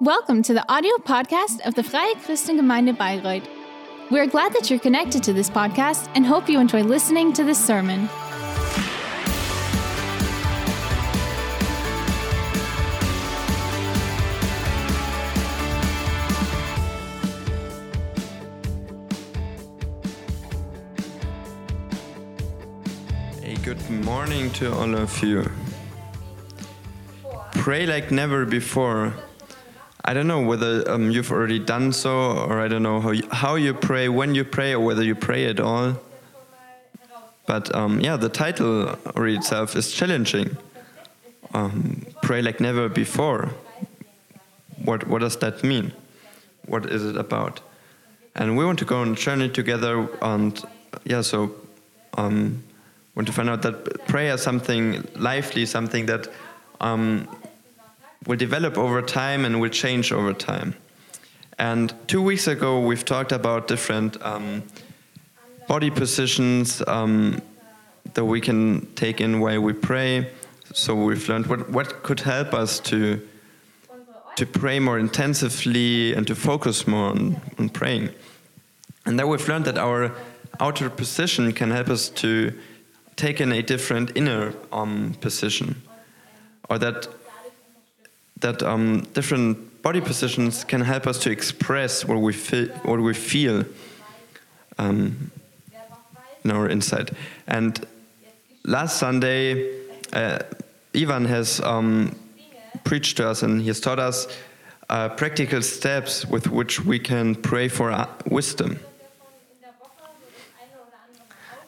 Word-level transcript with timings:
Welcome 0.00 0.42
to 0.42 0.54
the 0.54 0.68
audio 0.68 0.96
podcast 0.96 1.60
of 1.64 1.76
the 1.76 1.84
Freie 1.84 2.16
Christengemeinde 2.16 2.96
Bayreuth. 2.96 3.46
We're 4.10 4.26
glad 4.26 4.52
that 4.54 4.68
you're 4.68 4.80
connected 4.80 5.22
to 5.22 5.32
this 5.32 5.48
podcast 5.48 6.10
and 6.16 6.26
hope 6.26 6.48
you 6.48 6.58
enjoy 6.58 6.82
listening 6.82 7.32
to 7.34 7.44
this 7.44 7.64
sermon. 7.64 8.08
Hey, 23.40 23.54
good 23.62 23.88
morning 24.04 24.50
to 24.54 24.72
all 24.74 24.92
of 24.96 25.22
you. 25.22 25.48
Pray 27.52 27.86
like 27.86 28.10
never 28.10 28.44
before. 28.44 29.14
I 30.06 30.12
don't 30.12 30.26
know 30.26 30.42
whether 30.42 30.90
um, 30.90 31.10
you've 31.10 31.32
already 31.32 31.58
done 31.58 31.92
so, 31.92 32.32
or 32.32 32.60
I 32.60 32.68
don't 32.68 32.82
know 32.82 33.00
how 33.00 33.10
you, 33.10 33.26
how 33.30 33.54
you 33.54 33.72
pray, 33.72 34.08
when 34.10 34.34
you 34.34 34.44
pray, 34.44 34.74
or 34.74 34.80
whether 34.80 35.02
you 35.02 35.14
pray 35.14 35.46
at 35.46 35.60
all. 35.60 35.98
But 37.46 37.74
um, 37.74 38.00
yeah, 38.00 38.16
the 38.16 38.28
title 38.28 38.98
already 39.16 39.36
itself 39.36 39.76
is 39.76 39.92
challenging. 39.92 40.56
Um, 41.54 42.06
pray 42.22 42.42
like 42.42 42.60
never 42.60 42.88
before. 42.88 43.50
What 44.84 45.06
what 45.08 45.20
does 45.20 45.36
that 45.38 45.64
mean? 45.64 45.92
What 46.66 46.86
is 46.86 47.04
it 47.04 47.16
about? 47.16 47.60
And 48.34 48.56
we 48.56 48.64
want 48.64 48.78
to 48.80 48.84
go 48.84 49.00
on 49.00 49.12
a 49.12 49.14
journey 49.14 49.48
together, 49.48 50.08
and 50.20 50.62
yeah, 51.04 51.22
so 51.22 51.54
um, 52.18 52.62
want 53.14 53.26
to 53.28 53.32
find 53.32 53.48
out 53.48 53.62
that 53.62 54.06
prayer 54.06 54.34
is 54.34 54.42
something 54.42 55.06
lively, 55.16 55.64
something 55.66 56.06
that 56.06 56.28
um, 56.80 57.28
will 58.26 58.36
develop 58.36 58.78
over 58.78 59.02
time 59.02 59.44
and 59.44 59.60
will 59.60 59.70
change 59.70 60.12
over 60.12 60.32
time. 60.32 60.74
And 61.58 61.94
two 62.06 62.22
weeks 62.22 62.46
ago, 62.46 62.80
we've 62.80 63.04
talked 63.04 63.32
about 63.32 63.68
different 63.68 64.20
um, 64.22 64.62
body 65.68 65.90
positions 65.90 66.82
um, 66.86 67.40
that 68.14 68.24
we 68.24 68.40
can 68.40 68.86
take 68.94 69.20
in 69.20 69.40
while 69.40 69.60
we 69.60 69.72
pray. 69.72 70.30
So 70.72 70.94
we've 70.94 71.28
learned 71.28 71.46
what, 71.46 71.70
what 71.70 72.02
could 72.02 72.20
help 72.20 72.54
us 72.54 72.80
to 72.80 73.20
to 74.36 74.46
pray 74.46 74.80
more 74.80 74.98
intensively 74.98 76.12
and 76.14 76.26
to 76.26 76.34
focus 76.34 76.86
more 76.86 77.10
on, 77.10 77.40
on 77.58 77.68
praying. 77.68 78.10
And 79.06 79.18
then 79.18 79.28
we've 79.28 79.46
learned 79.46 79.64
that 79.66 79.78
our 79.78 80.12
outer 80.60 80.90
position 80.90 81.52
can 81.52 81.70
help 81.70 81.88
us 81.88 82.08
to 82.08 82.52
take 83.16 83.40
in 83.40 83.52
a 83.52 83.62
different 83.62 84.10
inner 84.16 84.52
um, 84.72 85.14
position, 85.20 85.82
or 86.68 86.78
that 86.78 87.06
that 88.40 88.62
um, 88.62 89.00
different 89.12 89.82
body 89.82 90.00
positions 90.00 90.64
can 90.64 90.80
help 90.80 91.06
us 91.06 91.18
to 91.20 91.30
express 91.30 92.04
what 92.04 92.18
we 92.18 92.32
feel, 92.32 92.68
what 92.84 93.00
we 93.00 93.14
feel 93.14 93.64
um, 94.78 95.30
in 96.42 96.50
our 96.50 96.68
inside. 96.68 97.14
And 97.46 97.86
last 98.64 98.98
Sunday, 98.98 99.80
uh, 100.12 100.38
Ivan 100.94 101.24
has 101.26 101.60
um, 101.60 102.14
preached 102.84 103.16
to 103.18 103.28
us 103.28 103.42
and 103.42 103.60
he 103.60 103.66
has 103.68 103.80
taught 103.80 103.98
us 103.98 104.26
uh, 104.88 105.08
practical 105.10 105.62
steps 105.62 106.26
with 106.26 106.48
which 106.48 106.84
we 106.84 106.98
can 106.98 107.34
pray 107.34 107.68
for 107.68 107.90
uh, 107.90 108.08
wisdom. 108.26 108.78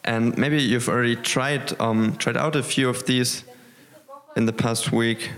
And 0.04 0.38
maybe 0.38 0.62
you've 0.62 0.88
already 0.88 1.16
tried 1.16 1.78
um, 1.80 2.16
tried 2.16 2.36
out 2.36 2.54
a 2.54 2.62
few 2.62 2.88
of 2.88 3.06
these 3.06 3.42
in 4.36 4.46
the 4.46 4.52
past 4.52 4.92
week. 4.92 5.30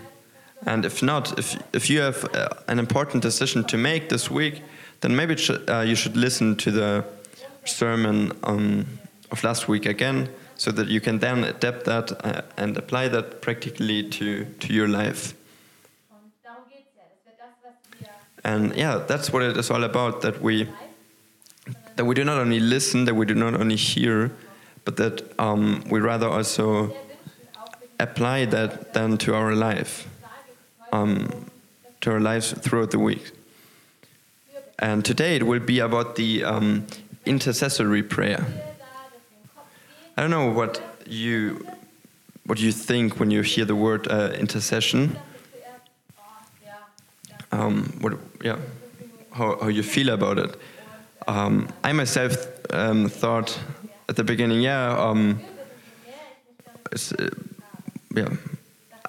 And 0.66 0.84
if 0.84 1.02
not, 1.02 1.38
if 1.38 1.56
if 1.72 1.88
you 1.90 2.00
have 2.02 2.24
uh, 2.34 2.48
an 2.66 2.78
important 2.78 3.22
decision 3.22 3.64
to 3.64 3.76
make 3.76 4.08
this 4.08 4.30
week, 4.30 4.62
then 5.00 5.14
maybe 5.14 5.36
sh 5.36 5.50
uh, 5.50 5.84
you 5.86 5.94
should 5.96 6.16
listen 6.16 6.56
to 6.56 6.70
the 6.70 7.04
sermon 7.64 8.32
um, 8.42 8.86
of 9.30 9.44
last 9.44 9.68
week 9.68 9.86
again, 9.86 10.28
so 10.56 10.72
that 10.72 10.88
you 10.88 11.00
can 11.00 11.18
then 11.18 11.44
adapt 11.44 11.84
that 11.84 12.12
uh, 12.24 12.42
and 12.56 12.76
apply 12.76 13.08
that 13.08 13.40
practically 13.40 14.02
to 14.10 14.44
to 14.60 14.72
your 14.72 14.88
life. 14.88 15.34
And 18.44 18.74
yeah, 18.76 19.04
that's 19.06 19.32
what 19.32 19.42
it 19.42 19.56
is 19.56 19.70
all 19.70 19.84
about. 19.84 20.20
That 20.20 20.40
we 20.42 20.66
that 21.96 22.04
we 22.04 22.14
do 22.14 22.24
not 22.24 22.38
only 22.38 22.60
listen, 22.60 23.04
that 23.04 23.14
we 23.14 23.26
do 23.26 23.34
not 23.34 23.54
only 23.60 23.76
hear, 23.76 24.30
but 24.84 24.96
that 24.96 25.22
um, 25.38 25.84
we 25.90 26.00
rather 26.00 26.28
also 26.28 26.94
apply 27.98 28.46
that 28.46 28.94
then 28.94 29.18
to 29.18 29.34
our 29.34 29.54
life, 29.54 30.08
um, 30.92 31.46
to 32.00 32.12
our 32.12 32.20
lives 32.20 32.52
throughout 32.52 32.90
the 32.90 32.98
week. 32.98 33.32
And 34.78 35.04
today 35.04 35.36
it 35.36 35.42
will 35.46 35.60
be 35.60 35.80
about 35.80 36.16
the 36.16 36.44
um, 36.44 36.86
intercessory 37.26 38.02
prayer. 38.02 38.46
I 40.16 40.22
don't 40.22 40.30
know 40.30 40.50
what 40.50 40.80
you 41.06 41.66
what 42.48 42.58
you 42.58 42.72
think 42.72 43.20
when 43.20 43.30
you 43.30 43.42
hear 43.42 43.66
the 43.66 43.76
word 43.76 44.08
uh, 44.08 44.30
intercession. 44.32 45.18
Um, 47.52 47.92
what, 48.00 48.18
yeah, 48.42 48.56
how, 49.32 49.58
how 49.60 49.68
you 49.68 49.82
feel 49.82 50.08
about 50.10 50.38
it. 50.38 50.56
Um, 51.26 51.68
I 51.84 51.92
myself 51.92 52.36
um, 52.70 53.08
thought 53.08 53.58
at 54.08 54.16
the 54.16 54.24
beginning, 54.24 54.62
yeah, 54.62 54.96
um, 54.98 55.40
uh, 56.90 57.28
yeah, 58.16 58.28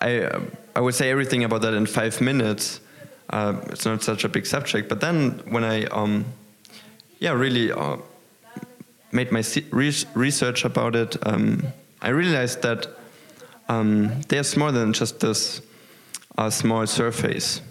I 0.02 0.18
uh, 0.20 0.42
I 0.80 0.82
would 0.82 0.96
say 0.96 1.12
everything 1.12 1.44
about 1.44 1.62
that 1.64 1.74
in 1.74 1.86
five 1.86 2.22
minutes. 2.22 2.80
Uh, 3.30 3.60
it's 3.66 3.84
not 3.84 4.02
such 4.02 4.24
a 4.24 4.30
big 4.30 4.46
subject, 4.46 4.88
but 4.88 5.02
then 5.02 5.42
when 5.50 5.66
I 5.66 5.84
um, 5.88 6.24
yeah 7.20 7.34
really 7.34 7.70
uh, 7.70 7.98
made 9.12 9.30
my 9.30 9.44
research 9.72 10.64
about 10.64 10.96
it, 10.96 11.18
um, 11.28 11.68
I 12.02 12.12
realized 12.12 12.62
that 12.62 12.88
um, 13.68 14.22
there's 14.30 14.56
more 14.56 14.72
than 14.72 14.94
just 14.94 15.20
this 15.20 15.62
uh, 16.38 16.50
small 16.50 16.88
surface, 16.88 17.62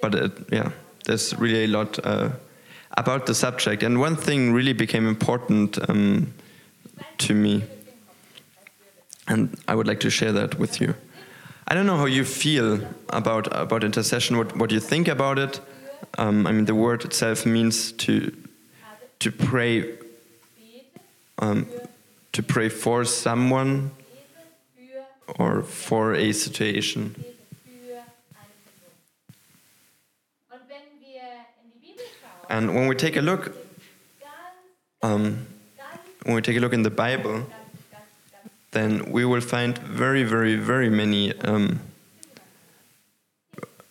but 0.00 0.14
it, 0.14 0.32
yeah, 0.50 0.70
there's 1.04 1.38
really 1.38 1.64
a 1.64 1.68
lot 1.68 1.98
uh, 2.02 2.30
about 2.92 3.26
the 3.26 3.34
subject. 3.34 3.82
And 3.82 4.00
one 4.00 4.16
thing 4.16 4.54
really 4.54 4.72
became 4.72 5.06
important 5.06 5.78
um, 5.90 6.32
to 7.18 7.34
me, 7.34 7.64
and 9.28 9.54
I 9.68 9.74
would 9.74 9.86
like 9.86 10.00
to 10.00 10.08
share 10.08 10.32
that 10.32 10.58
with 10.58 10.80
you. 10.80 10.94
I 11.68 11.74
don't 11.74 11.86
know 11.86 11.96
how 11.96 12.06
you 12.06 12.24
feel 12.24 12.80
about 13.08 13.48
about 13.50 13.82
intercession. 13.82 14.36
What 14.36 14.56
what 14.56 14.70
you 14.70 14.80
think 14.80 15.08
about 15.08 15.38
it? 15.38 15.60
Um, 16.16 16.46
I 16.46 16.52
mean, 16.52 16.64
the 16.64 16.74
word 16.74 17.04
itself 17.04 17.44
means 17.44 17.92
to 17.92 18.32
to 19.18 19.32
pray 19.32 19.94
um, 21.38 21.66
to 22.32 22.42
pray 22.42 22.68
for 22.68 23.04
someone 23.04 23.90
or 25.38 25.62
for 25.62 26.14
a 26.14 26.32
situation. 26.32 27.16
And 32.48 32.76
when 32.76 32.86
we 32.86 32.94
take 32.94 33.16
a 33.16 33.20
look, 33.20 33.56
um, 35.02 35.46
when 36.22 36.36
we 36.36 36.42
take 36.42 36.56
a 36.56 36.60
look 36.60 36.72
in 36.72 36.84
the 36.84 36.90
Bible, 36.90 37.44
then 38.76 39.10
we 39.10 39.24
will 39.24 39.40
find 39.40 39.78
very, 39.78 40.22
very, 40.22 40.54
very 40.56 40.90
many 40.90 41.32
um, 41.40 41.80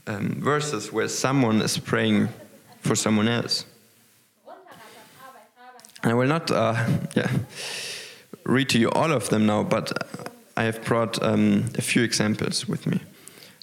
um, 0.05 0.39
verses 0.39 0.93
where 0.93 1.07
someone 1.07 1.59
is 1.59 1.79
praying 1.79 2.29
for 2.81 2.95
someone 2.95 3.27
else. 3.27 3.65
I 6.03 6.13
will 6.13 6.27
not, 6.27 6.51
uh, 6.51 6.75
yeah, 7.15 7.31
read 8.43 8.69
to 8.69 8.77
you 8.77 8.91
all 8.91 9.11
of 9.11 9.29
them 9.29 9.47
now, 9.47 9.63
but 9.63 9.91
I 10.55 10.65
have 10.65 10.85
brought 10.85 11.21
um, 11.23 11.65
a 11.79 11.81
few 11.81 12.03
examples 12.03 12.67
with 12.67 12.85
me. 12.85 12.99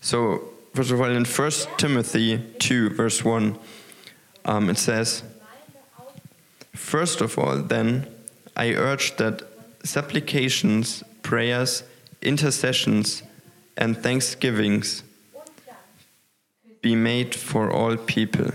So, 0.00 0.48
first 0.74 0.90
of 0.90 1.00
all, 1.00 1.08
in 1.08 1.24
1 1.24 1.50
Timothy 1.76 2.42
2, 2.58 2.90
verse 2.90 3.24
1, 3.24 3.56
um, 4.44 4.70
it 4.70 4.76
says, 4.76 5.22
First 6.74 7.20
of 7.20 7.38
all, 7.38 7.58
then, 7.58 8.08
I 8.56 8.74
urge 8.74 9.16
that 9.18 9.42
supplications, 9.84 11.04
prayers, 11.22 11.82
intercessions, 12.20 13.22
and 13.76 13.96
thanksgivings 13.96 15.02
be 16.82 16.96
made 16.96 17.34
for 17.34 17.70
all 17.70 17.96
people. 17.96 18.50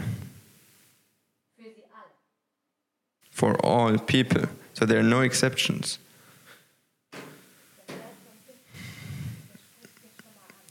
For 3.32 3.56
all 3.66 3.98
people. 3.98 4.44
So 4.74 4.86
there 4.86 5.00
are 5.00 5.04
no 5.04 5.22
exceptions. 5.22 5.98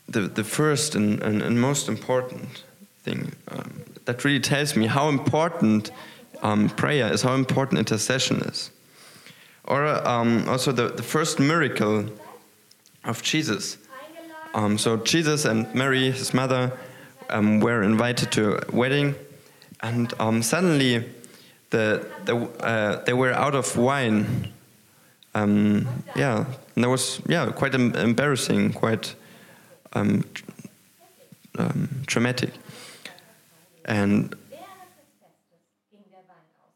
The, 0.09 0.21
the 0.21 0.45
first 0.45 0.95
and, 0.95 1.21
and, 1.23 1.43
and 1.43 1.61
most 1.61 1.89
important 1.89 2.65
thing 3.03 3.35
um, 3.49 3.83
that 4.05 4.25
really 4.25 4.41
tells 4.41 4.77
me 4.77 4.87
how 4.87 5.09
important 5.09 5.91
um, 6.43 6.69
prayer 6.69 7.13
is, 7.13 7.23
how 7.23 7.35
important 7.35 7.79
intercession 7.79 8.37
is. 8.43 8.71
Or 9.67 9.87
um, 10.07 10.49
also 10.49 10.73
the, 10.73 10.89
the 10.89 11.03
first 11.03 11.39
miracle 11.41 12.07
of 13.05 13.23
Jesus. 13.23 13.79
Um, 14.55 14.79
so 14.79 14.97
Jesus 14.97 15.45
and 15.45 15.73
Mary, 15.75 16.11
his 16.11 16.33
mother, 16.33 16.73
um, 17.31 17.61
were 17.61 17.83
invited 17.83 18.33
to 18.33 18.57
a 18.57 18.75
wedding, 18.75 19.15
and 19.83 20.13
um, 20.19 20.43
suddenly 20.43 21.05
the, 21.71 22.07
the 22.25 22.37
uh, 22.37 23.05
they 23.05 23.13
were 23.13 23.33
out 23.33 23.55
of 23.55 23.77
wine. 23.77 24.53
Um, 25.35 25.87
yeah, 26.15 26.47
and 26.75 26.85
that 26.85 26.89
was 26.89 27.21
yeah 27.29 27.51
quite 27.51 27.75
embarrassing, 27.75 28.73
quite 28.73 29.15
um, 29.93 30.25
tr- 30.33 30.45
um, 31.59 31.89
traumatic. 32.07 32.51
And 33.85 34.35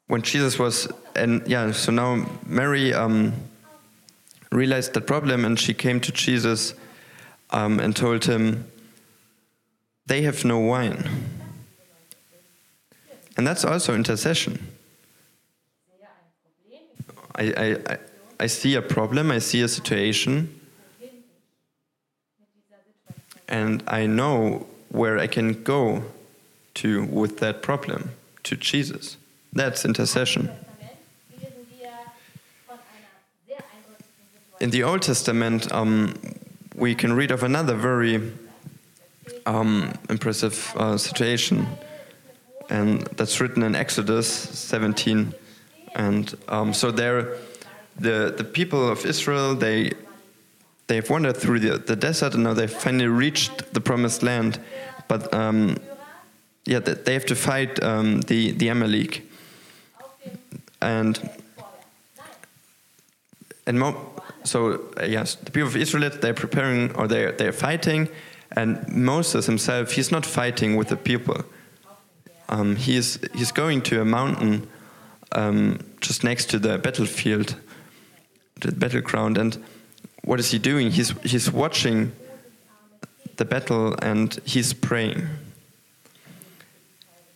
when 0.07 0.23
Jesus 0.23 0.59
was, 0.59 0.89
and 1.21 1.47
yeah, 1.47 1.71
so 1.73 1.93
now 1.93 2.27
Mary 2.47 2.95
um, 2.95 3.33
realized 4.51 4.95
that 4.95 5.07
problem, 5.07 5.45
and 5.45 5.59
she 5.59 5.75
came 5.75 6.01
to 6.01 6.13
Jesus 6.13 6.75
um, 7.51 7.79
and 7.79 7.95
told 7.95 8.25
him, 8.25 8.67
"They 10.07 10.23
have 10.23 10.45
no 10.45 10.59
wine." 10.59 11.09
And 13.37 13.47
that's 13.47 13.65
also 13.65 13.95
intercession. 13.95 14.59
I, 17.37 17.77
I, 17.89 17.99
I, 18.39 18.47
see 18.49 18.75
a 18.75 18.83
problem, 18.83 19.31
I 19.31 19.39
see 19.39 19.63
a 19.63 19.69
situation, 19.69 20.61
and 23.49 23.83
I 23.87 24.07
know 24.07 24.67
where 24.91 25.19
I 25.19 25.27
can 25.27 25.63
go 25.63 26.05
to 26.75 27.05
with 27.05 27.39
that 27.39 27.63
problem 27.63 28.11
to 28.43 28.57
Jesus. 28.57 29.17
That's 29.55 29.87
intercession. 29.87 30.51
In 34.61 34.69
the 34.69 34.83
Old 34.83 35.01
Testament, 35.01 35.73
um, 35.73 36.15
we 36.75 36.95
can 36.95 37.15
read 37.15 37.31
of 37.31 37.43
another 37.43 37.75
very 37.75 38.31
um, 39.47 39.91
impressive 40.11 40.75
uh, 40.77 40.99
situation, 40.99 41.67
and 42.69 43.07
that's 43.17 43.41
written 43.41 43.63
in 43.63 43.75
Exodus 43.75 44.29
17. 44.29 45.33
And 45.95 46.37
um, 46.49 46.75
so 46.75 46.91
there, 46.91 47.39
the 47.99 48.35
the 48.37 48.45
people 48.45 48.87
of 48.87 49.07
Israel 49.07 49.55
they 49.55 49.93
they've 50.89 51.09
wandered 51.09 51.39
through 51.39 51.61
the, 51.61 51.79
the 51.79 51.97
desert 51.97 52.35
and 52.35 52.45
now 52.45 52.53
they've 52.53 52.71
finally 52.71 53.07
reached 53.07 53.73
the 53.73 53.81
promised 53.81 54.23
land, 54.23 54.61
but 55.09 55.33
um, 55.33 55.79
yeah, 56.67 56.81
they 56.81 56.93
they 56.93 57.15
have 57.15 57.27
to 57.27 57.35
fight 57.35 57.83
um, 57.83 58.21
the 58.23 58.51
the 58.53 58.69
Amalek, 58.69 59.27
and 60.83 61.31
and 63.67 63.79
so 64.45 64.91
uh, 65.01 65.05
yes, 65.05 65.37
the 65.37 65.51
people 65.51 65.69
of 65.69 65.77
Israel 65.77 66.11
they're 66.11 66.35
preparing 66.35 66.95
or 66.97 67.07
they're 67.07 67.33
they're 67.33 67.53
fighting, 67.53 68.09
and 68.57 68.87
Moses 68.89 69.47
himself 69.47 69.93
he's 69.93 70.11
not 70.11 70.27
fighting 70.27 70.77
with 70.77 70.89
the 70.89 70.97
people. 70.97 71.45
Um, 72.49 72.77
he's 72.77 73.19
he's 73.35 73.53
going 73.53 73.83
to 73.83 74.01
a 74.01 74.05
mountain 74.05 74.69
um, 75.33 75.79
just 76.01 76.25
next 76.25 76.51
to 76.51 76.59
the 76.59 76.79
battlefield, 76.79 77.57
the 78.61 78.73
battleground, 78.73 79.39
and 79.39 79.63
what 80.23 80.41
is 80.41 80.51
he 80.51 80.59
doing? 80.59 80.91
He's 80.91 81.11
he's 81.23 81.51
watching 81.51 82.13
the 83.37 83.45
battle 83.45 83.95
and 84.03 84.39
he's 84.45 84.73
praying. 84.75 85.27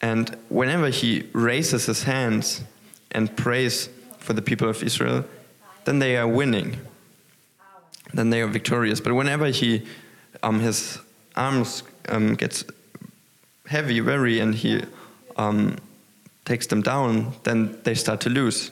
And 0.02 0.36
whenever 0.50 0.90
he 0.90 1.30
raises 1.32 1.86
his 1.86 2.02
hands 2.02 2.62
and 3.10 3.34
prays 3.36 3.88
for 4.18 4.34
the 4.34 4.42
people 4.42 4.68
of 4.68 4.82
Israel, 4.82 5.24
then 5.86 5.98
they 5.98 6.18
are 6.18 6.28
winning. 6.28 6.76
Then 8.14 8.30
they 8.30 8.40
are 8.40 8.46
victorious. 8.46 9.00
But 9.00 9.14
whenever 9.14 9.46
he, 9.46 9.82
um, 10.42 10.60
his 10.60 10.98
arms 11.36 11.82
um, 12.08 12.34
gets 12.36 12.64
heavy, 13.66 14.00
very, 14.00 14.38
and 14.40 14.54
he 14.54 14.82
um, 15.36 15.76
takes 16.44 16.66
them 16.68 16.80
down, 16.80 17.32
then 17.42 17.78
they 17.82 17.94
start 17.94 18.20
to 18.20 18.30
lose. 18.30 18.70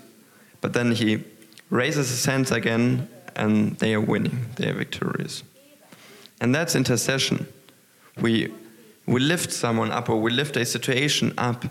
But 0.60 0.72
then 0.72 0.92
he 0.92 1.24
raises 1.70 2.08
his 2.08 2.24
hands 2.24 2.52
again, 2.52 3.08
and 3.34 3.76
they 3.78 3.94
are 3.94 4.00
winning. 4.00 4.46
They 4.56 4.68
are 4.68 4.74
victorious. 4.74 5.42
And 6.40 6.54
that's 6.54 6.74
intercession. 6.74 7.46
We 8.20 8.52
we 9.06 9.18
lift 9.18 9.52
someone 9.52 9.90
up, 9.90 10.08
or 10.08 10.20
we 10.20 10.30
lift 10.30 10.56
a 10.56 10.64
situation 10.64 11.34
up 11.36 11.64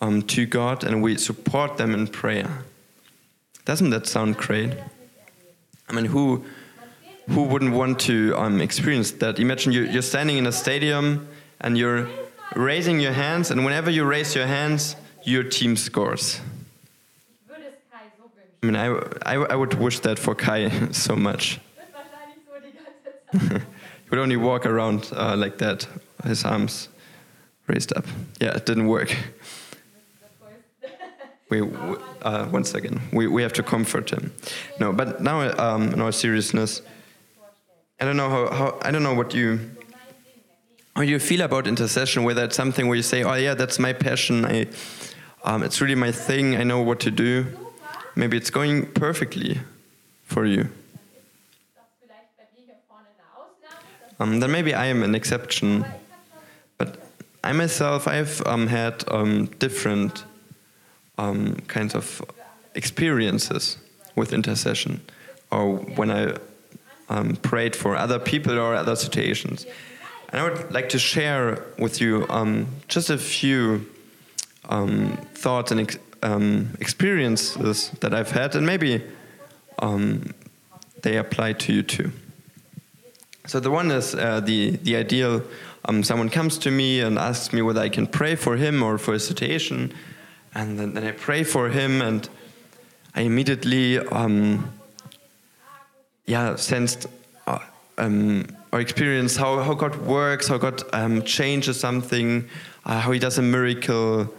um, 0.00 0.22
to 0.22 0.46
God, 0.46 0.84
and 0.84 1.02
we 1.02 1.18
support 1.18 1.76
them 1.76 1.92
in 1.92 2.06
prayer. 2.06 2.64
Doesn't 3.66 3.90
that 3.90 4.06
sound 4.06 4.38
great? 4.38 4.72
I 5.88 5.92
mean, 5.92 6.06
who 6.06 6.44
who 7.30 7.42
wouldn't 7.42 7.72
want 7.72 8.00
to 8.00 8.34
um, 8.36 8.60
experience 8.60 9.12
that? 9.12 9.38
Imagine 9.38 9.72
you, 9.72 9.82
you're 9.82 10.02
standing 10.02 10.38
in 10.38 10.46
a 10.46 10.52
stadium 10.52 11.28
and 11.60 11.76
you're 11.76 12.08
raising 12.54 13.00
your 13.00 13.12
hands, 13.12 13.50
and 13.50 13.64
whenever 13.64 13.90
you 13.90 14.04
raise 14.04 14.34
your 14.34 14.46
hands, 14.46 14.96
your 15.24 15.42
team 15.42 15.76
scores. 15.76 16.40
würde 17.48 17.66
es 17.66 17.74
Kai 17.90 18.10
so 18.16 18.30
wünschen. 18.36 18.62
I 18.62 18.66
mean, 18.66 18.76
I, 18.76 19.34
I, 19.34 19.52
I 19.52 19.56
would 19.56 19.74
wish 19.74 20.00
that 20.00 20.18
for 20.18 20.34
Kai 20.34 20.68
so 20.92 21.16
much. 21.16 21.60
Wird 21.76 21.88
wahrscheinlich 21.92 22.38
so 22.46 22.60
die 22.60 22.72
ganze 22.72 23.50
Zeit. 23.50 23.62
He 24.04 24.10
would 24.10 24.20
only 24.20 24.36
walk 24.36 24.66
around 24.66 25.10
uh, 25.12 25.34
like 25.36 25.58
that, 25.58 25.88
his 26.24 26.44
arms 26.44 26.88
raised 27.66 27.92
up. 27.96 28.06
Yeah, 28.40 28.56
it 28.56 28.66
didn't 28.66 28.86
work. 28.86 29.14
We, 31.48 31.60
uh, 31.60 32.46
one 32.46 32.64
second. 32.64 33.00
We, 33.12 33.28
we 33.28 33.42
have 33.42 33.52
to 33.52 33.62
comfort 33.62 34.10
him. 34.10 34.32
No, 34.80 34.92
but 34.92 35.22
now 35.22 35.42
um, 35.58 35.92
in 35.92 36.00
all 36.00 36.10
seriousness, 36.10 36.82
I 37.98 38.04
don't 38.04 38.16
know 38.16 38.28
how, 38.28 38.54
how 38.54 38.78
I 38.82 38.90
don't 38.90 39.02
know 39.02 39.14
what 39.14 39.32
you 39.34 39.58
how 40.94 41.02
you 41.02 41.18
feel 41.18 41.42
about 41.42 41.66
intercession. 41.66 42.24
Whether 42.24 42.44
it's 42.44 42.56
something 42.56 42.88
where 42.88 42.96
you 42.96 43.02
say, 43.02 43.22
"Oh 43.22 43.34
yeah, 43.34 43.54
that's 43.54 43.78
my 43.78 43.92
passion. 43.92 44.44
I, 44.44 44.66
um, 45.44 45.62
it's 45.62 45.80
really 45.80 45.94
my 45.94 46.12
thing. 46.12 46.56
I 46.56 46.62
know 46.62 46.82
what 46.82 47.00
to 47.00 47.10
do." 47.10 47.46
Maybe 48.14 48.36
it's 48.36 48.50
going 48.50 48.86
perfectly 48.92 49.60
for 50.24 50.46
you. 50.46 50.68
Um, 54.18 54.40
then 54.40 54.50
maybe 54.50 54.72
I 54.72 54.86
am 54.86 55.02
an 55.02 55.14
exception. 55.14 55.84
But 56.78 56.98
I 57.44 57.52
myself, 57.52 58.08
I've 58.08 58.42
um, 58.46 58.66
had 58.66 59.04
um, 59.08 59.46
different 59.58 60.24
um, 61.18 61.56
kinds 61.68 61.94
of 61.94 62.22
experiences 62.74 63.76
with 64.14 64.32
intercession, 64.32 65.00
or 65.50 65.74
when 65.74 66.10
I 66.10 66.36
um, 67.08 67.36
prayed 67.36 67.76
for 67.76 67.96
other 67.96 68.18
people 68.18 68.58
or 68.58 68.74
other 68.74 68.96
situations. 68.96 69.66
And 70.28 70.40
I 70.40 70.44
would 70.48 70.72
like 70.72 70.88
to 70.90 70.98
share 70.98 71.64
with 71.78 72.00
you 72.00 72.26
um, 72.28 72.66
just 72.88 73.10
a 73.10 73.18
few 73.18 73.86
um, 74.68 75.16
thoughts 75.34 75.70
and 75.70 75.80
ex- 75.80 75.98
um, 76.22 76.76
experiences 76.80 77.90
that 78.00 78.12
I've 78.12 78.32
had, 78.32 78.56
and 78.56 78.66
maybe 78.66 79.02
um, 79.78 80.34
they 81.02 81.16
apply 81.16 81.52
to 81.52 81.72
you 81.72 81.82
too. 81.82 82.10
So 83.46 83.60
the 83.60 83.70
one 83.70 83.90
is 83.92 84.14
uh, 84.14 84.40
the 84.40 84.70
the 84.82 84.96
ideal. 84.96 85.42
Um, 85.84 86.02
someone 86.02 86.30
comes 86.30 86.58
to 86.58 86.70
me 86.70 87.00
and 87.00 87.16
asks 87.16 87.52
me 87.52 87.62
whether 87.62 87.80
I 87.80 87.88
can 87.88 88.08
pray 88.08 88.34
for 88.34 88.56
him 88.56 88.82
or 88.82 88.98
for 88.98 89.14
a 89.14 89.20
situation, 89.20 89.94
and 90.52 90.76
then, 90.78 90.94
then 90.94 91.04
I 91.04 91.12
pray 91.12 91.44
for 91.44 91.68
him, 91.68 92.02
and 92.02 92.28
I 93.14 93.20
immediately, 93.20 93.98
um, 93.98 94.72
yeah, 96.26 96.56
sensed 96.56 97.06
uh, 97.46 97.58
um, 97.98 98.46
or 98.72 98.80
experienced 98.80 99.36
how, 99.38 99.60
how 99.62 99.74
God 99.74 99.96
works, 100.06 100.48
how 100.48 100.58
God 100.58 100.82
um, 100.92 101.22
changes 101.22 101.78
something, 101.78 102.48
uh, 102.84 103.00
how 103.00 103.12
He 103.12 103.18
does 103.18 103.38
a 103.38 103.42
miracle. 103.42 104.32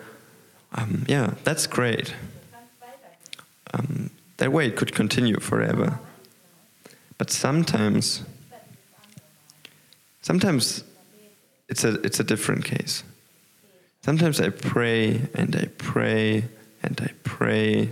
Um, 0.74 1.06
yeah, 1.08 1.34
that's 1.44 1.65
great. 1.67 2.13
Um, 3.74 4.10
that 4.38 4.51
way 4.51 4.67
it 4.67 4.75
could 4.75 4.94
continue 4.94 5.39
forever. 5.39 6.00
But 7.17 7.32
sometimes 7.32 8.24
sometimes 10.22 10.84
it's 11.70 11.84
a 11.84 12.00
it's 12.01 12.20
a 12.20 12.24
different 12.24 12.65
case. 12.65 13.03
Sometimes 14.03 14.39
I 14.39 14.50
pray 14.50 15.22
and 15.34 15.56
I 15.56 15.65
pray 15.77 16.46
and 16.84 17.00
I 17.01 17.12
pray, 17.24 17.91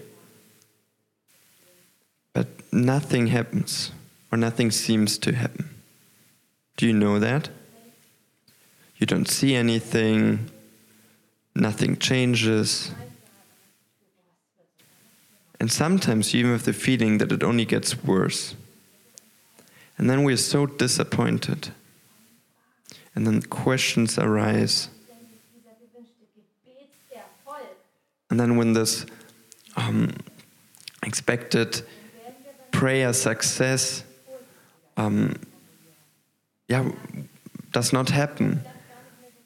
nothing 2.76 3.28
happens 3.28 3.92
or 4.32 4.38
nothing 4.38 4.70
seems 4.70 5.18
to 5.20 5.34
happen. 5.34 5.70
Do 6.78 6.86
you 6.86 6.94
know 6.94 7.20
that? 7.20 7.50
You 8.98 9.08
don't 9.08 9.28
see 9.28 9.56
anything, 9.56 10.52
nothing 11.56 11.98
changes. 11.98 12.92
And 15.60 15.72
sometimes 15.72 16.34
you 16.34 16.42
even 16.42 16.52
have 16.52 16.66
the 16.66 16.74
feeling 16.74 17.18
that 17.20 17.32
it 17.32 17.44
only 17.44 17.66
gets 17.66 18.04
worse. 18.04 18.56
And 19.98 20.10
then 20.10 20.24
we're 20.24 20.38
so 20.38 20.66
disappointed. 20.66 21.70
And 23.16 23.26
then 23.26 23.42
questions 23.42 24.20
arise. 24.20 24.90
And 28.30 28.40
then 28.40 28.58
when 28.58 28.74
this 28.74 29.06
um, 29.78 30.14
expected 31.04 31.84
prayer 32.76 33.14
success 33.14 34.04
um, 34.98 35.34
yeah, 36.68 36.92
does 37.72 37.94
not 37.94 38.10
happen, 38.10 38.62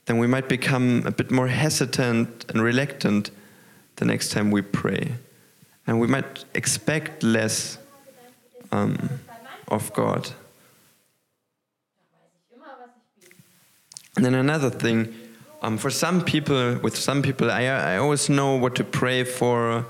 then 0.05 0.17
we 0.17 0.25
might 0.25 0.49
become 0.49 1.05
a 1.05 1.11
bit 1.11 1.29
more 1.29 1.47
hesitant 1.47 2.45
and 2.49 2.61
reluctant 2.63 3.29
the 3.97 4.05
next 4.05 4.29
time 4.31 4.49
we 4.49 4.63
pray. 4.63 5.11
And 5.85 5.99
we 5.99 6.07
might 6.07 6.45
expect 6.55 7.21
less 7.21 7.77
um, 8.71 9.09
of 9.67 9.93
God. 9.93 10.29
And 14.15 14.25
then 14.25 14.33
another 14.33 14.71
thing, 14.71 15.13
um, 15.61 15.77
for 15.77 15.91
some 15.91 16.25
people, 16.25 16.79
with 16.79 16.97
some 16.97 17.21
people, 17.21 17.51
I, 17.51 17.65
I 17.65 17.97
always 17.97 18.27
know 18.27 18.55
what 18.55 18.73
to 18.75 18.83
pray 18.83 19.23
for, 19.23 19.85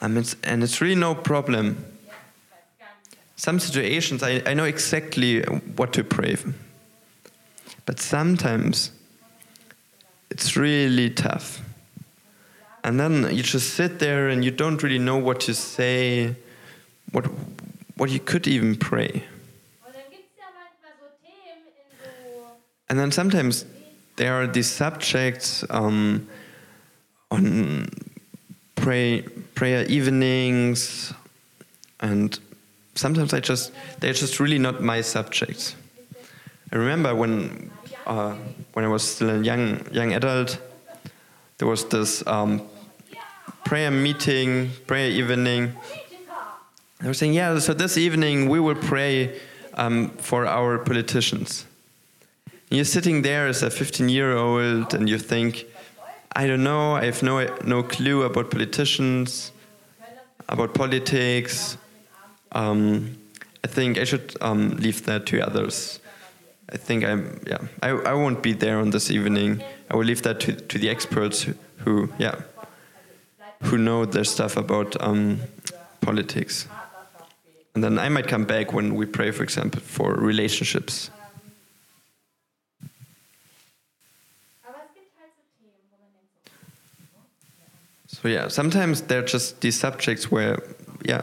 um, 0.00 0.16
it's, 0.16 0.34
and 0.42 0.64
it's 0.64 0.80
really 0.80 1.00
no 1.00 1.14
problem. 1.14 1.91
Some 3.44 3.58
situations, 3.58 4.22
I, 4.22 4.40
I 4.46 4.54
know 4.54 4.62
exactly 4.62 5.42
what 5.74 5.92
to 5.94 6.04
pray 6.04 6.36
for. 6.36 6.54
But 7.86 7.98
sometimes 7.98 8.92
it's 10.30 10.56
really 10.56 11.10
tough. 11.10 11.60
And 12.84 13.00
then 13.00 13.34
you 13.34 13.42
just 13.42 13.74
sit 13.74 13.98
there 13.98 14.28
and 14.28 14.44
you 14.44 14.52
don't 14.52 14.80
really 14.80 15.00
know 15.00 15.16
what 15.16 15.40
to 15.40 15.54
say, 15.54 16.36
what, 17.10 17.24
what 17.96 18.10
you 18.10 18.20
could 18.20 18.46
even 18.46 18.76
pray. 18.76 19.24
And 22.88 22.96
then 22.96 23.10
sometimes 23.10 23.64
there 24.18 24.34
are 24.34 24.46
these 24.46 24.70
subjects 24.70 25.64
um, 25.68 26.28
on 27.32 27.88
pray, 28.76 29.22
prayer 29.56 29.84
evenings, 29.86 31.12
and 31.98 32.38
sometimes 32.94 33.32
I 33.32 33.40
just 33.40 33.72
they're 34.00 34.12
just 34.12 34.40
really 34.40 34.58
not 34.58 34.82
my 34.82 35.00
subjects. 35.00 35.76
I 36.72 36.76
remember 36.76 37.14
when 37.14 37.70
uh, 38.06 38.34
when 38.72 38.84
I 38.84 38.88
was 38.88 39.02
still 39.02 39.30
a 39.30 39.42
young 39.42 39.86
young 39.92 40.12
adult, 40.12 40.58
there 41.58 41.68
was 41.68 41.84
this 41.86 42.26
um, 42.26 42.62
prayer 43.64 43.90
meeting, 43.90 44.70
prayer 44.86 45.10
evening. 45.10 45.72
They 47.00 47.08
were 47.08 47.14
saying, 47.14 47.34
yeah, 47.34 47.58
so 47.58 47.74
this 47.74 47.98
evening 47.98 48.48
we 48.48 48.60
will 48.60 48.76
pray 48.76 49.40
um, 49.74 50.10
for 50.18 50.46
our 50.46 50.78
politicians. 50.78 51.66
And 52.70 52.76
you're 52.76 52.84
sitting 52.84 53.22
there 53.22 53.48
as 53.48 53.62
a 53.62 53.70
15 53.70 54.08
year 54.08 54.36
old 54.36 54.94
and 54.94 55.08
you 55.08 55.18
think, 55.18 55.66
I 56.34 56.46
don't 56.46 56.62
know, 56.62 56.94
I 56.94 57.06
have 57.06 57.22
no, 57.22 57.46
no 57.64 57.82
clue 57.82 58.22
about 58.22 58.50
politicians, 58.50 59.52
about 60.48 60.74
politics. 60.74 61.76
Um, 62.52 63.16
I 63.64 63.68
think 63.68 63.98
I 63.98 64.04
should 64.04 64.36
um, 64.40 64.76
leave 64.76 65.04
that 65.06 65.26
to 65.26 65.40
others. 65.40 66.00
I 66.70 66.76
think 66.76 67.04
I'm, 67.04 67.40
yeah, 67.46 67.58
I, 67.82 67.90
I 67.90 68.14
won't 68.14 68.42
be 68.42 68.52
there 68.52 68.78
on 68.78 68.90
this 68.90 69.10
evening. 69.10 69.62
I 69.90 69.96
will 69.96 70.04
leave 70.04 70.22
that 70.22 70.40
to, 70.40 70.52
to 70.52 70.78
the 70.78 70.88
experts 70.88 71.42
who, 71.42 71.54
who 71.78 72.12
yeah, 72.18 72.40
who 73.62 73.78
know 73.78 74.04
their 74.04 74.24
stuff 74.24 74.56
about 74.56 74.96
um, 75.00 75.40
politics. 76.00 76.66
And 77.74 77.82
then 77.82 77.98
I 77.98 78.08
might 78.08 78.26
come 78.26 78.44
back 78.44 78.72
when 78.72 78.94
we 78.94 79.06
pray, 79.06 79.30
for 79.30 79.42
example, 79.42 79.80
for 79.80 80.14
relationships. 80.14 81.10
So 88.06 88.28
yeah, 88.28 88.48
sometimes 88.48 89.02
they're 89.02 89.24
just 89.24 89.60
these 89.62 89.78
subjects 89.78 90.30
where, 90.30 90.62
yeah, 91.04 91.22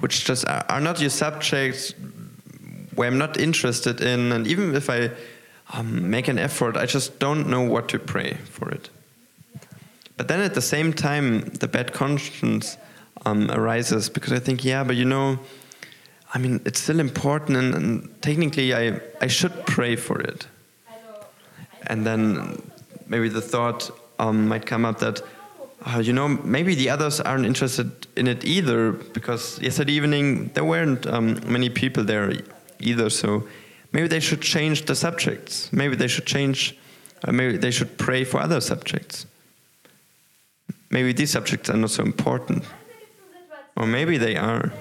which 0.00 0.24
just 0.24 0.44
are, 0.46 0.80
not 0.80 1.00
your 1.00 1.10
subjects 1.10 1.94
where 2.94 3.08
I'm 3.08 3.18
not 3.18 3.38
interested 3.38 4.00
in, 4.00 4.32
and 4.32 4.46
even 4.46 4.74
if 4.74 4.90
I 4.90 5.10
um, 5.72 6.10
make 6.10 6.28
an 6.28 6.38
effort, 6.38 6.76
I 6.76 6.86
just 6.86 7.18
don't 7.18 7.48
know 7.48 7.62
what 7.62 7.88
to 7.90 7.98
pray 7.98 8.34
for 8.44 8.70
it. 8.70 8.90
But 10.16 10.28
then 10.28 10.40
at 10.40 10.54
the 10.54 10.62
same 10.62 10.92
time, 10.92 11.40
the 11.60 11.68
bad 11.68 11.92
conscience 11.92 12.76
um, 13.24 13.50
arises 13.50 14.10
because 14.10 14.32
I 14.32 14.38
think, 14.38 14.64
yeah, 14.64 14.84
but 14.84 14.96
you 14.96 15.04
know, 15.04 15.38
I 16.34 16.38
mean, 16.38 16.60
it's 16.64 16.80
still 16.80 17.00
important, 17.00 17.56
and, 17.56 17.74
and 17.74 18.22
technically, 18.22 18.74
I 18.74 19.00
I 19.20 19.26
should 19.28 19.66
pray 19.66 19.96
for 19.96 20.20
it. 20.20 20.46
And 21.86 22.06
then 22.06 22.62
maybe 23.08 23.28
the 23.28 23.40
thought 23.40 23.90
um, 24.18 24.46
might 24.46 24.66
come 24.66 24.84
up 24.84 24.98
that, 25.00 25.22
uh, 25.86 25.98
you 25.98 26.12
know, 26.12 26.28
maybe 26.28 26.74
the 26.74 26.90
others 26.90 27.20
aren't 27.20 27.46
interested 27.46 28.06
in 28.16 28.26
it 28.26 28.44
either 28.44 28.92
because 28.92 29.60
yesterday 29.60 29.92
evening 29.92 30.50
there 30.54 30.64
weren't 30.64 31.06
um, 31.06 31.40
many 31.50 31.70
people 31.70 32.04
there 32.04 32.32
either. 32.78 33.08
So 33.08 33.48
maybe 33.92 34.08
they 34.08 34.20
should 34.20 34.42
change 34.42 34.84
the 34.84 34.94
subjects. 34.94 35.72
Maybe 35.72 35.96
they 35.96 36.08
should 36.08 36.26
change, 36.26 36.76
uh, 37.24 37.32
maybe 37.32 37.56
they 37.56 37.70
should 37.70 37.96
pray 37.96 38.24
for 38.24 38.40
other 38.40 38.60
subjects. 38.60 39.26
Maybe 40.90 41.12
these 41.12 41.30
subjects 41.30 41.70
are 41.70 41.76
not 41.76 41.90
so 41.90 42.02
important. 42.02 42.64
Or 43.76 43.86
maybe 43.86 44.18
they 44.18 44.36
are. 44.36 44.72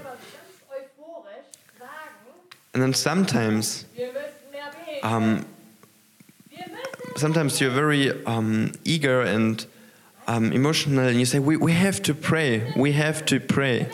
And 2.73 2.83
then 2.83 2.93
sometimes, 2.93 3.85
um, 5.01 5.45
sometimes 7.15 7.61
you're 7.61 7.71
very 7.71 8.25
um, 8.25 8.73
eager 8.83 9.21
and 9.21 9.65
um, 10.29 10.53
emotional, 10.53 11.07
and 11.07 11.19
you 11.19 11.25
say, 11.25 11.39
we, 11.39 11.57
we 11.57 11.71
have 11.71 12.03
to 12.03 12.13
pray, 12.13 12.71
we 12.75 12.91
have 12.91 13.25
to 13.25 13.39
pray. 13.39 13.87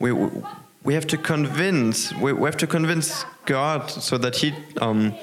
We, 0.00 0.10
we, 0.82 0.94
have 0.94 1.06
to 1.06 1.16
convince, 1.16 2.12
we, 2.14 2.32
we 2.32 2.46
have 2.46 2.56
to 2.56 2.66
convince 2.66 3.24
God 3.44 3.88
so 3.88 4.18
that 4.18 4.34
He, 4.34 4.54
um, 4.80 5.14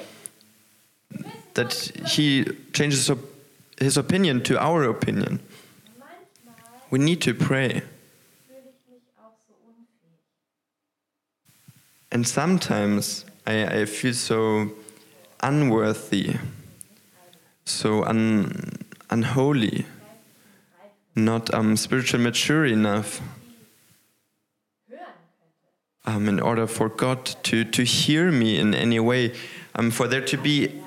that 1.52 1.74
He 2.06 2.46
changes 2.72 3.10
op- 3.10 3.18
His 3.78 3.98
opinion 3.98 4.42
to 4.44 4.58
our 4.58 4.84
opinion. 4.84 5.40
We 6.88 6.98
need 6.98 7.20
to 7.20 7.34
pray. 7.34 7.82
And 12.10 12.26
sometimes 12.26 13.26
I, 13.46 13.82
I 13.82 13.84
feel 13.84 14.14
so 14.14 14.70
unworthy, 15.42 16.36
so 17.70 18.04
un, 18.04 18.78
unholy, 19.08 19.86
not 21.14 21.52
um, 21.54 21.76
spiritually 21.76 22.22
mature 22.22 22.64
enough 22.64 23.20
um, 26.06 26.28
in 26.28 26.40
order 26.40 26.66
for 26.66 26.88
God 26.88 27.24
to, 27.44 27.64
to 27.64 27.84
hear 27.84 28.30
me 28.30 28.58
in 28.58 28.74
any 28.74 29.00
way, 29.00 29.34
um, 29.74 29.90
for 29.90 30.08
there 30.08 30.24
to 30.24 30.36
be 30.36 30.80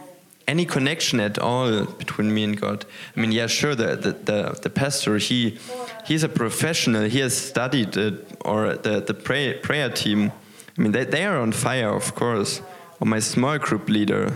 any 0.47 0.65
connection 0.65 1.19
at 1.19 1.39
all 1.39 1.85
between 1.85 2.33
me 2.33 2.43
and 2.43 2.59
God. 2.59 2.85
I 3.15 3.19
mean, 3.19 3.31
yeah, 3.31 3.47
sure, 3.47 3.75
the, 3.75 3.95
the, 3.95 4.11
the, 4.11 4.59
the 4.61 4.69
pastor, 4.69 5.17
he, 5.17 5.57
he's 6.05 6.23
a 6.23 6.29
professional, 6.29 7.03
he 7.03 7.19
has 7.19 7.35
studied 7.35 7.95
it, 7.95 8.37
or 8.43 8.75
the, 8.75 8.99
the 8.99 9.13
pray, 9.13 9.53
prayer 9.53 9.89
team. 9.89 10.31
I 10.77 10.81
mean, 10.81 10.91
they, 10.91 11.05
they 11.05 11.25
are 11.25 11.37
on 11.37 11.51
fire, 11.51 11.95
of 11.95 12.13
course. 12.15 12.61
Or 12.99 13.07
my 13.07 13.19
small 13.19 13.57
group 13.57 13.87
leader, 13.87 14.33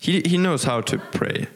he, 0.00 0.22
he 0.24 0.38
knows 0.38 0.64
how 0.64 0.80
to 0.80 0.98
pray. 0.98 1.46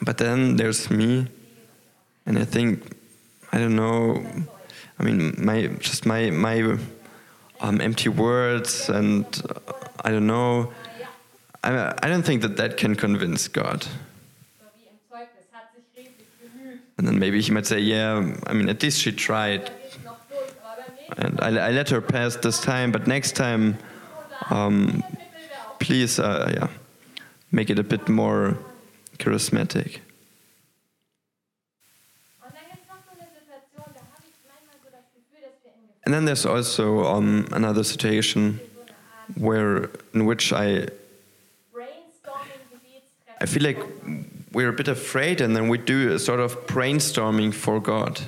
But 0.00 0.18
then 0.18 0.56
there's 0.56 0.90
me, 0.90 1.26
and 2.26 2.38
I 2.38 2.44
think, 2.44 2.96
I 3.52 3.58
don't 3.58 3.76
know. 3.76 4.24
I 4.98 5.02
mean, 5.02 5.34
my 5.38 5.66
just 5.78 6.06
my 6.06 6.30
my 6.30 6.78
um, 7.60 7.80
empty 7.80 8.08
words, 8.08 8.88
and 8.88 9.24
uh, 9.48 9.72
I 10.04 10.10
don't 10.10 10.26
know. 10.26 10.72
I 11.62 11.92
I 12.02 12.08
don't 12.08 12.22
think 12.22 12.42
that 12.42 12.56
that 12.56 12.76
can 12.76 12.94
convince 12.94 13.48
God. 13.48 13.86
And 16.98 17.06
then 17.06 17.18
maybe 17.18 17.42
he 17.42 17.52
might 17.52 17.66
say, 17.66 17.80
yeah. 17.80 18.34
I 18.46 18.54
mean, 18.54 18.70
at 18.70 18.82
least 18.82 19.00
she 19.02 19.12
tried, 19.12 19.70
and 21.18 21.38
I, 21.40 21.68
I 21.68 21.70
let 21.70 21.90
her 21.90 22.00
pass 22.00 22.36
this 22.36 22.58
time. 22.60 22.90
But 22.90 23.06
next 23.06 23.32
time, 23.32 23.76
um, 24.50 25.02
please, 25.78 26.18
uh, 26.18 26.50
yeah, 26.54 26.68
make 27.50 27.70
it 27.70 27.78
a 27.78 27.82
bit 27.82 28.08
more 28.08 28.56
charismatic. 29.18 29.98
And 36.04 36.14
then 36.14 36.24
there's 36.24 36.46
also 36.46 37.04
um, 37.04 37.48
another 37.50 37.82
situation 37.82 38.60
where 39.34 39.90
in 40.14 40.24
which 40.24 40.52
I 40.52 40.86
I 43.40 43.46
feel 43.46 43.64
like 43.64 43.78
we're 44.52 44.68
a 44.68 44.72
bit 44.72 44.88
afraid, 44.88 45.40
and 45.40 45.54
then 45.54 45.68
we 45.68 45.78
do 45.78 46.12
a 46.12 46.18
sort 46.18 46.40
of 46.40 46.66
brainstorming 46.66 47.52
for 47.52 47.80
God. 47.80 48.20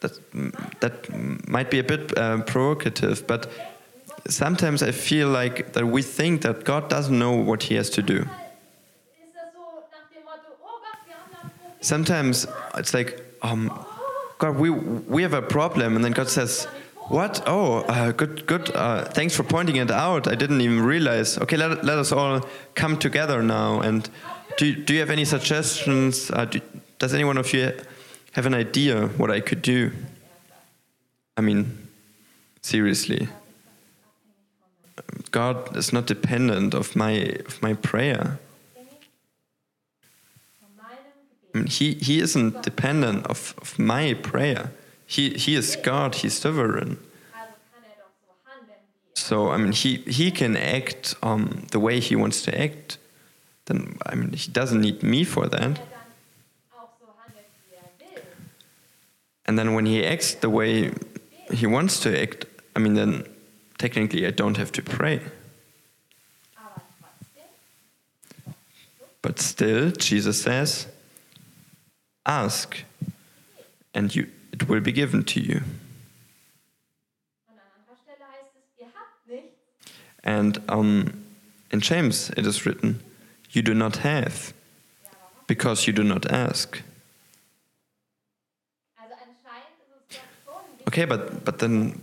That 0.00 0.12
that 0.80 1.48
might 1.48 1.70
be 1.70 1.80
a 1.80 1.84
bit 1.84 2.16
uh, 2.16 2.42
provocative, 2.42 3.26
but 3.26 3.50
sometimes 4.28 4.82
I 4.82 4.92
feel 4.92 5.28
like 5.28 5.72
that 5.72 5.86
we 5.86 6.02
think 6.02 6.42
that 6.42 6.64
God 6.64 6.88
doesn't 6.88 7.18
know 7.18 7.32
what 7.32 7.64
He 7.64 7.74
has 7.76 7.90
to 7.90 8.02
do. 8.02 8.26
Sometimes 11.80 12.46
it's 12.74 12.92
like, 12.92 13.22
um, 13.42 13.70
God, 14.38 14.56
we 14.56 14.70
we 14.70 15.22
have 15.22 15.34
a 15.34 15.42
problem, 15.42 15.96
and 15.96 16.04
then 16.04 16.12
God 16.12 16.28
says, 16.28 16.66
What? 17.08 17.42
Oh, 17.46 17.78
uh, 17.88 18.12
good, 18.12 18.46
good. 18.46 18.70
Uh, 18.74 19.04
thanks 19.04 19.34
for 19.36 19.44
pointing 19.44 19.76
it 19.76 19.90
out. 19.90 20.26
I 20.26 20.34
didn't 20.34 20.60
even 20.60 20.82
realize. 20.82 21.38
Okay, 21.38 21.56
let, 21.56 21.84
let 21.84 21.98
us 21.98 22.12
all 22.12 22.40
come 22.74 22.98
together 22.98 23.42
now. 23.42 23.80
And 23.80 24.08
do, 24.56 24.74
do 24.74 24.92
you 24.92 25.00
have 25.00 25.10
any 25.10 25.24
suggestions? 25.24 26.30
Uh, 26.30 26.44
do, 26.46 26.60
does 26.98 27.14
anyone 27.14 27.38
of 27.38 27.52
you 27.52 27.72
have 28.32 28.46
an 28.46 28.54
idea 28.54 29.06
what 29.16 29.30
I 29.30 29.40
could 29.40 29.62
do? 29.62 29.92
I 31.36 31.40
mean, 31.40 31.88
seriously. 32.60 33.28
God 35.30 35.76
is 35.76 35.92
not 35.92 36.06
dependent 36.06 36.74
of 36.74 36.96
my 36.96 37.12
of 37.46 37.62
my 37.62 37.74
prayer. 37.74 38.38
He, 41.66 41.94
he 41.94 42.20
isn't 42.20 42.62
dependent 42.62 43.26
of, 43.26 43.54
of 43.58 43.78
my 43.78 44.14
prayer. 44.14 44.70
He, 45.06 45.30
he 45.30 45.54
is 45.54 45.76
God, 45.76 46.16
he's 46.16 46.34
sovereign. 46.34 46.98
Er 47.34 47.48
so 49.14 49.50
I 49.50 49.56
mean, 49.56 49.72
he, 49.72 49.96
he 50.06 50.30
can 50.30 50.56
act 50.56 51.14
um, 51.22 51.66
the 51.70 51.80
way 51.80 52.00
he 52.00 52.14
wants 52.14 52.42
to 52.42 52.60
act. 52.60 52.98
Then, 53.64 53.98
I 54.06 54.14
mean, 54.14 54.32
he 54.32 54.50
doesn't 54.50 54.80
need 54.80 55.02
me 55.02 55.24
for 55.24 55.46
that. 55.48 55.80
And 59.46 59.58
then 59.58 59.72
when 59.72 59.86
he 59.86 60.04
acts 60.04 60.34
the 60.34 60.50
way 60.50 60.92
he 61.50 61.66
wants 61.66 62.00
to 62.00 62.22
act, 62.22 62.44
I 62.76 62.80
mean, 62.80 62.94
then 62.94 63.24
technically 63.78 64.26
I 64.26 64.30
don't 64.30 64.56
have 64.56 64.72
to 64.72 64.82
pray. 64.82 65.20
But 69.20 69.40
still, 69.40 69.90
Jesus 69.90 70.40
says, 70.40 70.86
ask, 72.24 72.84
and 73.92 74.14
you, 74.14 74.28
it 74.52 74.68
will 74.68 74.80
be 74.80 74.92
given 74.92 75.24
to 75.24 75.40
you. 75.40 75.60
und 77.48 77.58
an 77.58 77.66
anderer 77.76 77.96
Stelle 78.04 78.24
heißt 78.24 78.54
es, 78.54 78.80
ihr 78.80 78.86
habt 78.94 79.28
nichts, 79.28 79.92
And 80.22 80.60
um, 80.70 81.24
in 81.72 81.80
James 81.80 82.30
it 82.36 82.46
is 82.46 82.64
written, 82.64 83.00
You 83.50 83.62
do 83.62 83.74
not 83.74 83.96
have 84.04 84.54
because 85.48 85.86
you 85.88 85.92
do 85.92 86.04
not 86.04 86.24
ask. 86.30 86.82
also 88.96 89.14
anscheinend 89.14 89.74
ist 89.80 90.10
es 90.10 90.16
ja 90.16 90.22
schon 90.44 90.62
wichtig, 90.78 90.86
Okay, 90.86 91.04
but, 91.06 91.44
but 91.44 91.58
then 91.58 92.00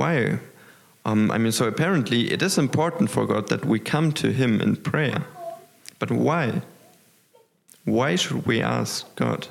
why? 0.00 0.38
Um, 1.04 1.30
I 1.30 1.36
mean, 1.38 1.52
so 1.52 1.66
apparently 1.66 2.32
it 2.32 2.42
is 2.42 2.56
important 2.58 3.10
for 3.10 3.26
God 3.26 3.48
that 3.48 3.64
we 3.64 3.78
come 3.78 4.12
to 4.12 4.32
Him 4.32 4.60
in 4.60 4.76
prayer. 4.76 5.20
But 5.98 6.10
why? 6.10 6.62
Why 7.84 8.16
should 8.16 8.46
we 8.46 8.62
ask 8.62 8.94
God? 9.16 9.48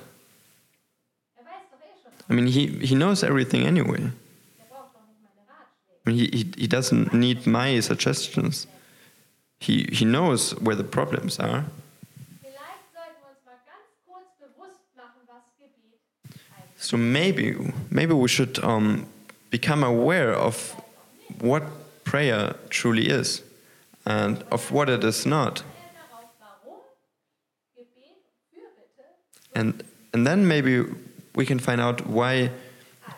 I 2.29 2.33
mean, 2.33 2.47
He, 2.47 2.67
he 2.89 2.95
knows 2.95 3.23
everything 3.23 3.61
anyway. 3.65 4.03
I 5.99 6.09
mean, 6.09 6.17
he, 6.17 6.25
he, 6.37 6.43
he 6.61 6.67
doesn't 6.67 7.13
need 7.13 7.45
my 7.45 7.79
suggestions. 7.81 8.65
He, 9.59 9.87
he 9.91 10.05
knows 10.05 10.51
where 10.65 10.75
the 10.75 10.83
problems 10.83 11.39
are. 11.39 11.65
So 16.81 16.97
maybe 16.97 17.45
maybe 17.91 18.13
we 18.13 18.29
should 18.29 18.57
um, 18.63 19.05
become 19.49 19.83
aware 19.83 20.33
of 20.33 20.75
what 21.39 21.63
prayer 22.03 22.55
truly 22.69 23.07
is 23.07 23.43
and 24.05 24.43
of 24.51 24.71
what 24.71 24.89
it 24.89 25.03
is 25.03 25.25
not, 25.25 25.63
and 29.55 29.83
and 30.13 30.25
then 30.25 30.47
maybe 30.47 30.83
we 31.35 31.45
can 31.45 31.59
find 31.59 31.79
out 31.79 32.07
why 32.07 32.49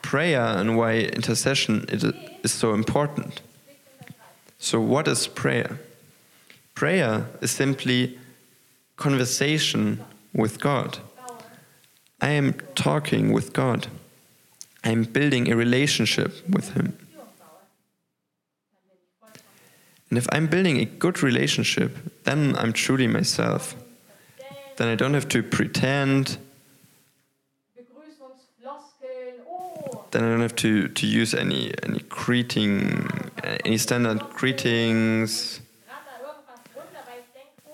prayer 0.01 0.41
and 0.41 0.77
why 0.77 0.99
intercession 0.99 1.85
is 1.89 2.51
so 2.51 2.73
important. 2.73 3.41
So 4.59 4.79
what 4.79 5.07
is 5.07 5.27
prayer? 5.27 5.79
Prayer 6.75 7.27
is 7.41 7.51
simply 7.51 8.19
conversation 8.95 10.03
with 10.33 10.59
God. 10.59 10.99
I 12.21 12.29
am 12.29 12.53
talking 12.75 13.31
with 13.31 13.53
God. 13.53 13.87
I 14.83 14.89
am 14.89 15.03
building 15.03 15.51
a 15.51 15.55
relationship 15.55 16.47
with 16.49 16.73
Him. 16.73 16.97
And 20.09 20.17
if 20.17 20.27
I'm 20.31 20.47
building 20.47 20.77
a 20.77 20.85
good 20.85 21.23
relationship, 21.23 21.97
then 22.25 22.55
I'm 22.57 22.73
truly 22.73 23.07
myself. 23.07 23.75
Then 24.75 24.89
I 24.89 24.95
don't 24.95 25.13
have 25.13 25.29
to 25.29 25.41
pretend, 25.41 26.37
then 30.11 30.23
I 30.23 30.27
don't 30.27 30.41
have 30.41 30.55
to, 30.57 30.89
to 30.89 31.07
use 31.07 31.33
any, 31.33 31.73
any 31.83 31.99
greeting, 32.09 33.09
any 33.63 33.77
standard 33.77 34.19
greetings. 34.31 35.61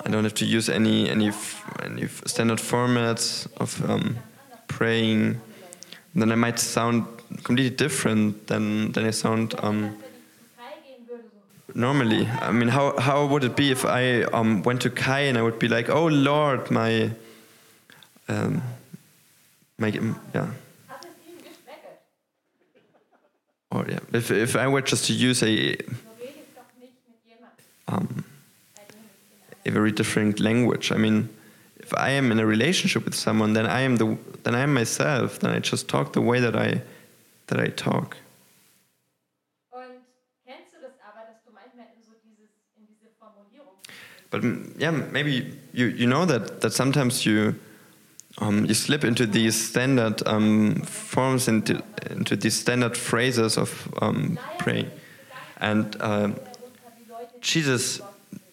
I 0.06 0.10
don't 0.10 0.24
have 0.24 0.36
to 0.36 0.46
use 0.46 0.70
any, 0.70 1.10
any, 1.10 1.32
any 1.82 2.08
standard 2.26 2.60
formats 2.60 3.48
of 3.58 3.89
um, 3.89 4.17
praying. 4.67 5.41
Then 6.17 6.32
I 6.32 6.36
might 6.36 6.58
sound 6.58 7.06
completely 7.43 7.69
different 7.69 8.47
than, 8.47 8.91
than 8.93 9.06
I 9.06 9.12
sound 9.12 9.53
um, 9.60 9.95
normally. 11.75 12.27
I 12.27 12.51
mean, 12.51 12.69
how, 12.69 12.97
how 12.97 13.27
would 13.27 13.43
it 13.43 13.56
be 13.56 13.69
if 13.69 13.86
I 13.86 14.23
um, 14.23 14.63
went 14.63 14.82
to 14.82 14.89
Kai 14.89 15.19
and 15.21 15.38
I 15.38 15.43
would 15.43 15.60
be 15.60 15.67
like, 15.67 15.89
oh 15.89 16.08
Lord, 16.08 16.71
my, 16.71 17.12
um, 18.27 18.63
my, 19.77 19.89
yeah, 20.34 20.47
or 23.69 23.86
yeah, 23.88 23.99
if, 24.12 24.32
if 24.32 24.56
I 24.56 24.67
were 24.67 24.82
just 24.82 25.06
to 25.06 25.13
use 25.13 25.43
a, 25.43 25.77
um, 27.88 28.25
a 29.67 29.69
very 29.69 29.91
different 29.91 30.39
language. 30.39 30.91
I 30.91 30.97
mean, 30.97 31.30
if 31.88 31.93
I 31.97 32.10
am 32.10 32.34
in 32.34 32.39
a 32.39 32.45
relationship 32.45 33.06
with 33.06 33.15
someone, 33.15 33.54
then 33.54 33.65
I 33.65 33.82
am 33.82 33.95
the, 33.95 34.17
then 34.43 34.56
I 34.56 34.60
am 34.60 34.73
myself. 34.73 35.39
Then 35.39 35.52
I 35.52 35.60
just 35.60 35.88
talk 35.88 36.12
the 36.12 36.21
way 36.21 36.41
that 36.41 36.54
I, 36.54 36.82
that 37.47 37.60
I 37.62 37.67
talk. 37.67 38.17
Und 39.71 40.04
kennst 40.45 40.73
du 40.73 40.82
das 40.82 40.91
aber, 41.02 41.23
dass 41.26 41.39
du 41.45 41.54
manchmal 41.54 41.88
in 41.95 42.04
so 42.04 42.12
dieses, 42.26 42.50
in 42.76 42.86
diese 42.88 43.08
Formulierung 43.17 43.78
But 44.30 44.43
yeah, 44.78 44.91
maybe 44.91 45.58
you, 45.71 45.88
you 45.88 46.08
know 46.08 46.26
that, 46.26 46.60
that 46.60 46.73
sometimes 46.73 47.26
you 47.26 47.56
um, 48.39 48.65
you 48.65 48.73
slip 48.73 49.06
into 49.06 49.26
these 49.26 49.56
standard 49.56 50.21
um, 50.28 50.82
forms 50.82 51.47
into 51.47 51.82
into 52.12 52.36
these 52.36 52.60
standard 52.60 52.97
phrases 52.97 53.58
of 53.58 53.88
um, 54.02 54.38
praying, 54.60 54.91
and 55.60 55.95
um, 56.02 56.36
Jesus 57.41 58.02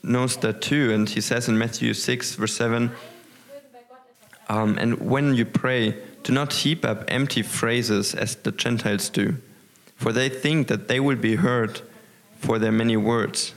knows 0.03 0.37
that 0.39 0.63
too, 0.63 0.93
and 0.95 1.09
he 1.09 1.21
says 1.21 1.49
in 1.49 1.59
Matthew 1.59 1.93
six 1.95 2.37
verse 2.37 2.55
seven. 2.55 2.93
Um, 4.49 4.79
and 4.79 4.99
when 4.99 5.35
you 5.35 5.45
pray, 5.45 5.97
do 6.23 6.33
not 6.33 6.53
heap 6.53 6.85
up 6.85 7.05
empty 7.09 7.43
phrases 7.43 8.15
as 8.15 8.37
the 8.37 8.53
Gentiles 8.53 9.09
do, 9.09 9.37
for 9.97 10.13
they 10.13 10.29
think 10.29 10.69
that 10.69 10.89
they 10.89 11.01
will 11.01 11.17
be 11.17 11.37
heard 11.37 11.81
for 12.39 12.59
their 12.59 12.73
many 12.73 12.97
words. 12.97 13.55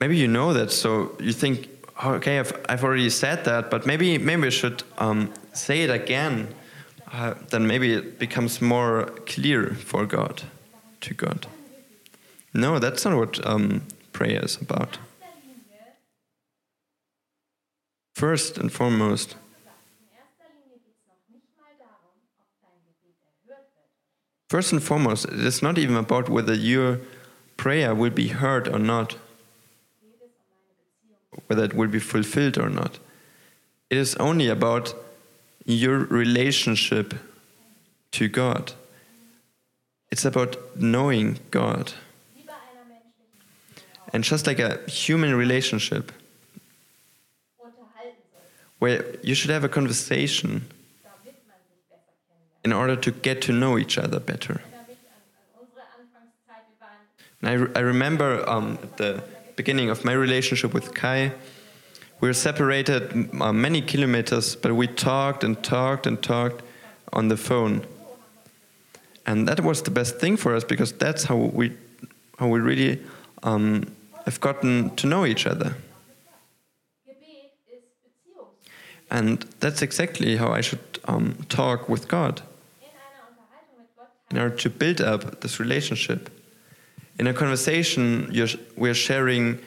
Maybe 0.00 0.16
you 0.16 0.26
know 0.26 0.52
that, 0.52 0.72
so 0.72 1.16
you 1.20 1.32
think, 1.32 1.68
"Oh, 2.02 2.14
okay, 2.14 2.40
I've, 2.40 2.52
I've 2.68 2.84
already 2.84 3.10
said 3.10 3.44
that, 3.44 3.70
but 3.70 3.86
maybe 3.86 4.18
maybe 4.18 4.46
I 4.48 4.50
should 4.50 4.82
um, 4.98 5.32
say 5.52 5.82
it 5.82 5.90
again. 5.90 6.48
Uh, 7.12 7.34
then 7.50 7.66
maybe 7.66 7.92
it 7.92 8.18
becomes 8.18 8.60
more 8.60 9.04
clear 9.26 9.74
for 9.74 10.06
God, 10.06 10.42
to 11.02 11.14
God. 11.14 11.46
No, 12.54 12.78
that's 12.78 13.04
not 13.04 13.16
what 13.16 13.46
um, 13.46 13.82
prayer 14.12 14.42
is 14.42 14.56
about. 14.56 14.98
Gebet 18.22 18.56
erhört 18.58 18.98
wird. 18.98 19.36
First 24.48 24.72
and 24.72 24.82
foremost, 24.82 25.24
it 25.24 25.40
is 25.40 25.62
not 25.62 25.78
even 25.78 25.96
about 25.96 26.28
whether 26.28 26.54
your 26.54 27.00
prayer 27.56 27.94
will 27.94 28.10
be 28.10 28.28
heard 28.28 28.68
or 28.68 28.78
not, 28.78 29.16
whether 31.46 31.64
it 31.64 31.74
will 31.74 31.88
be 31.88 31.98
fulfilled 31.98 32.58
or 32.58 32.68
not. 32.68 32.98
It 33.90 33.98
is 33.98 34.14
only 34.16 34.48
about 34.48 34.94
your 35.64 36.06
relationship 36.06 37.14
to 38.12 38.28
God. 38.28 38.72
It's 40.10 40.26
about 40.26 40.56
knowing 40.76 41.38
God. 41.50 41.94
And 44.12 44.22
just 44.22 44.46
like 44.46 44.58
a 44.58 44.78
human 44.86 45.34
relationship, 45.34 46.12
where 48.82 49.04
you 49.22 49.32
should 49.32 49.50
have 49.50 49.62
a 49.62 49.68
conversation 49.68 50.66
in 52.64 52.72
order 52.72 52.96
to 52.96 53.12
get 53.12 53.40
to 53.40 53.52
know 53.52 53.78
each 53.78 53.96
other 53.96 54.18
better. 54.18 54.60
And 57.40 57.50
I, 57.50 57.52
re- 57.52 57.72
I 57.76 57.78
remember 57.78 58.28
um, 58.50 58.80
at 58.82 58.96
the 58.96 59.22
beginning 59.54 59.88
of 59.88 60.04
my 60.04 60.12
relationship 60.12 60.74
with 60.74 60.94
Kai, 60.94 61.30
we 62.20 62.26
were 62.28 62.34
separated 62.34 63.30
uh, 63.40 63.52
many 63.52 63.82
kilometers, 63.82 64.56
but 64.56 64.74
we 64.74 64.88
talked 64.88 65.44
and 65.44 65.62
talked 65.62 66.08
and 66.08 66.20
talked 66.20 66.62
on 67.12 67.28
the 67.28 67.36
phone. 67.36 67.86
and 69.26 69.46
that 69.46 69.60
was 69.60 69.82
the 69.82 69.92
best 69.92 70.18
thing 70.18 70.36
for 70.36 70.56
us 70.56 70.64
because 70.64 70.90
that's 71.04 71.22
how 71.22 71.36
we 71.36 71.70
how 72.38 72.48
we 72.48 72.58
really 72.58 72.98
um, 73.44 73.84
have 74.24 74.40
gotten 74.40 74.90
to 74.96 75.06
know 75.06 75.24
each 75.24 75.46
other. 75.46 75.76
And 79.12 79.44
that's 79.60 79.82
exactly 79.82 80.36
how 80.38 80.52
I 80.52 80.62
should 80.62 80.98
um, 81.04 81.36
talk 81.50 81.86
with 81.86 82.08
God 82.08 82.40
In 84.30 84.38
order 84.38 84.56
to 84.56 84.70
build 84.70 85.02
up 85.02 85.42
this 85.42 85.60
relationship. 85.60 86.30
In 87.18 87.26
a 87.26 87.34
conversation, 87.34 88.30
you're, 88.32 88.48
we're 88.74 88.94
sharing 88.94 89.58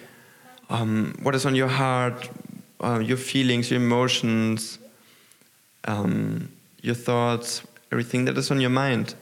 um, 0.71 1.13
what 1.21 1.36
is 1.36 1.45
on 1.45 1.53
your 1.53 1.67
heart, 1.67 2.27
uh, 2.84 2.97
your 2.97 3.17
feelings, 3.17 3.69
your 3.69 3.79
emotions, 3.79 4.79
um, 5.84 6.51
your 6.81 6.95
thoughts, 6.95 7.62
everything 7.91 8.25
that 8.25 8.36
is 8.39 8.49
on 8.49 8.60
your 8.60 8.71
mind. 8.71 9.13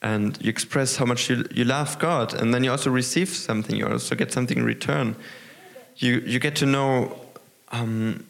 And 0.00 0.42
you 0.42 0.48
express 0.48 0.96
how 0.96 1.04
much 1.04 1.28
you, 1.28 1.44
you 1.50 1.64
love 1.64 1.98
God, 1.98 2.32
and 2.32 2.54
then 2.54 2.64
you 2.64 2.70
also 2.70 2.90
receive 2.90 3.28
something, 3.28 3.76
you 3.76 3.86
also 3.86 4.14
get 4.14 4.32
something 4.32 4.56
in 4.56 4.64
return. 4.64 5.14
You, 5.96 6.20
you 6.20 6.38
get 6.38 6.56
to 6.56 6.66
know 6.66 7.20
um, 7.70 8.24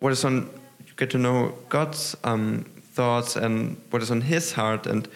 what 0.00 0.12
is 0.12 0.24
on 0.24 0.50
you 0.86 0.92
get 0.96 1.10
to 1.10 1.18
know 1.18 1.54
God's 1.68 2.16
um, 2.24 2.64
thoughts 2.92 3.36
and 3.36 3.76
what 3.90 4.02
is 4.02 4.10
on 4.10 4.22
His 4.22 4.52
heart 4.52 4.86
and 4.86 5.08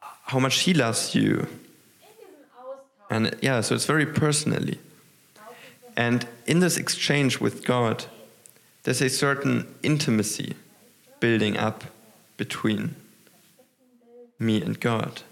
how 0.00 0.38
much 0.38 0.60
He 0.60 0.74
loves 0.74 1.14
you. 1.14 1.46
And 3.10 3.36
yeah, 3.40 3.60
so 3.60 3.74
it's 3.74 3.84
very 3.84 4.06
personally. 4.06 4.78
And 5.96 6.26
in 6.46 6.60
this 6.60 6.76
exchange 6.76 7.40
with 7.40 7.64
God, 7.64 8.06
there's 8.82 9.00
a 9.00 9.08
certain 9.08 9.72
intimacy 9.82 10.54
building 11.20 11.56
up 11.56 11.84
between 12.36 12.96
me 14.38 14.60
and 14.60 14.78
God. 14.80 15.22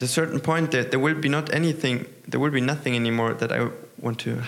At 0.00 0.04
a 0.04 0.08
certain 0.08 0.40
point, 0.40 0.70
there, 0.70 0.84
there 0.84 0.98
will 0.98 1.14
be 1.14 1.28
not 1.28 1.52
anything, 1.52 2.06
there 2.26 2.40
will 2.40 2.50
be 2.50 2.60
nothing 2.60 2.96
anymore 2.96 3.34
that 3.34 3.52
I 3.52 3.68
want 3.98 4.18
to 4.20 4.42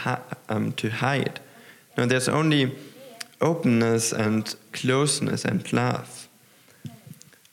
um, 0.49 0.73
to 0.73 0.91
hide. 0.91 1.41
No, 1.97 2.07
there's 2.07 2.29
only 2.29 2.73
openness 3.43 4.13
and 4.13 4.55
closeness 4.73 5.45
and 5.45 5.71
love. 5.73 6.29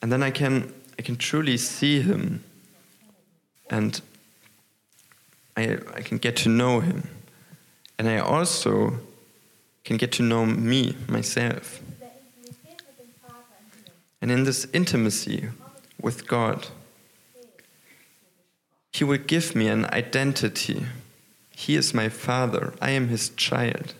And 0.02 0.12
then 0.12 0.23
I 0.23 0.32
can 0.32 0.73
I 0.97 1.02
can 1.02 1.17
truly 1.17 1.58
see 1.58 2.02
Him, 2.02 2.43
and 3.69 4.02
I 5.58 5.78
I 5.93 6.02
can 6.02 6.17
get 6.17 6.36
to 6.38 6.49
know 6.49 6.80
Him, 6.80 7.04
and 7.97 8.08
I 8.08 8.19
also 8.19 8.99
can 9.84 9.97
get 9.97 10.12
to 10.13 10.23
know 10.23 10.45
me 10.45 10.95
myself. 11.08 11.82
And 14.21 14.32
in 14.32 14.43
this 14.43 14.67
intimacy 14.73 15.49
with 16.02 16.28
God, 16.28 16.67
He 18.91 19.04
will 19.04 19.17
give 19.17 19.56
me 19.56 19.67
an 19.67 19.86
identity. 19.86 20.86
He 21.56 21.75
is 21.75 21.93
my 21.93 22.10
Father, 22.10 22.73
I 22.82 22.91
am 22.91 23.08
His 23.08 23.30
child. 23.30 23.93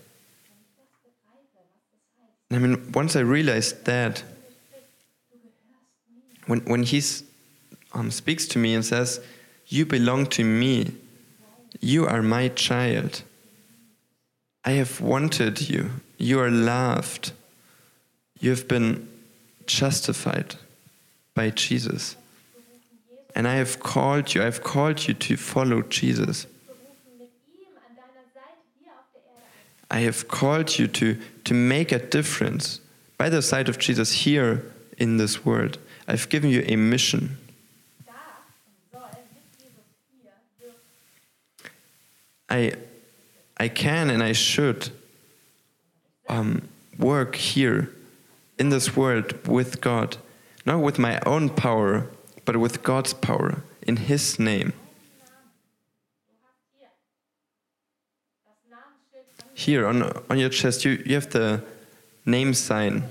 I 2.52 2.58
mean, 2.58 2.92
once 2.92 3.16
I 3.16 3.20
realized 3.20 3.86
that, 3.86 4.24
when, 6.48 6.62
when 6.62 6.84
He 6.84 7.02
um, 7.94 8.10
speaks 8.10 8.48
to 8.48 8.60
me 8.60 8.74
and 8.74 8.84
says, 8.84 9.20
You 9.68 9.86
belong 9.86 10.26
to 10.28 10.44
me, 10.44 10.94
you 11.80 12.08
are 12.08 12.24
my 12.24 12.48
child, 12.50 13.24
I 14.66 14.72
have 14.72 15.00
wanted 15.00 15.70
you, 15.70 15.92
you 16.18 16.40
are 16.40 16.50
loved, 16.50 17.32
you 18.40 18.50
have 18.50 18.68
been 18.68 19.08
justified 19.68 20.56
by 21.36 21.52
Jesus. 21.52 22.16
And 23.36 23.48
I 23.48 23.56
have 23.56 23.80
called 23.80 24.34
you, 24.34 24.42
I 24.42 24.46
have 24.46 24.64
called 24.64 25.08
you 25.08 25.14
to 25.14 25.38
follow 25.38 25.84
Jesus. 25.84 26.48
I 29.92 30.02
have 30.02 30.28
called 30.28 30.78
you 30.78 30.88
to, 30.88 31.18
to 31.50 31.56
make 31.56 31.92
a 31.92 31.98
difference 31.98 32.80
by 33.18 33.28
the 33.28 33.42
side 33.42 33.68
of 33.70 33.80
Jesus 33.80 34.12
here 34.12 34.72
in 35.00 35.18
this 35.18 35.44
world. 35.44 35.80
I've 36.08 36.30
given 36.30 36.52
you 36.52 36.64
a 36.68 36.76
mission. 36.76 37.40
I, 42.48 42.74
I 43.58 43.68
can 43.68 44.12
and 44.12 44.22
I 44.22 44.34
should 44.34 44.92
um, 46.28 46.70
work 47.00 47.36
here 47.36 47.90
in 48.60 48.70
this 48.70 48.96
world 48.96 49.48
with 49.48 49.82
God, 49.82 50.18
not 50.68 50.84
with 50.84 51.00
my 51.00 51.20
own 51.26 51.50
power, 51.50 52.06
but 52.46 52.58
with 52.58 52.84
God's 52.84 53.16
power 53.16 53.64
in 53.82 53.98
His 53.98 54.38
name. 54.38 54.74
Here 59.60 59.86
on, 59.86 60.04
on 60.30 60.40
your 60.40 60.48
chest, 60.48 60.86
you, 60.86 61.04
you 61.06 61.16
have 61.16 61.32
the 61.32 61.62
name 62.26 62.54
sign 62.54 63.04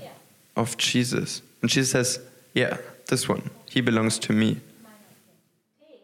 of 0.55 0.77
Jesus. 0.77 1.43
And 1.61 1.69
Jesus 1.69 1.91
says, 1.91 2.19
Yeah, 2.55 2.77
this 3.05 3.29
one, 3.29 3.51
he 3.69 3.81
belongs 3.81 4.17
to 4.17 4.33
me. 4.33 4.57
meiner 4.81 4.95
Identität, 5.11 6.01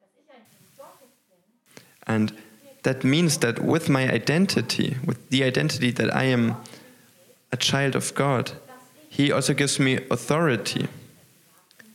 dass 0.00 0.08
ich 0.16 0.30
ein 0.32 0.40
Kind 0.48 0.78
Gottes 0.78 1.10
bin, 1.28 2.06
And 2.06 2.32
that 2.84 3.04
means 3.04 3.36
that 3.40 3.58
with 3.62 3.90
my 3.90 4.08
identity, 4.10 4.96
with 5.04 5.18
the 5.28 5.44
identity 5.44 5.90
that 5.90 6.14
I 6.16 6.24
am 6.24 6.56
a 7.52 7.58
child 7.58 7.96
of 7.96 8.14
God, 8.14 8.52
He 9.10 9.30
also 9.30 9.52
gives 9.52 9.78
me 9.78 9.98
authority. 10.10 10.80
in 10.80 10.88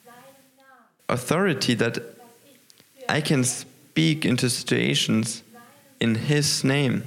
seinem 0.05 0.13
Namen, 0.55 1.09
Authority 1.09 1.73
that 1.73 1.95
dass 1.95 2.03
ich 2.45 3.05
für 3.07 3.11
I 3.11 3.21
can 3.21 3.43
speak 3.43 4.23
into 4.23 4.49
situations 4.49 5.41
in 5.99 6.13
His 6.13 6.63
name. 6.63 7.01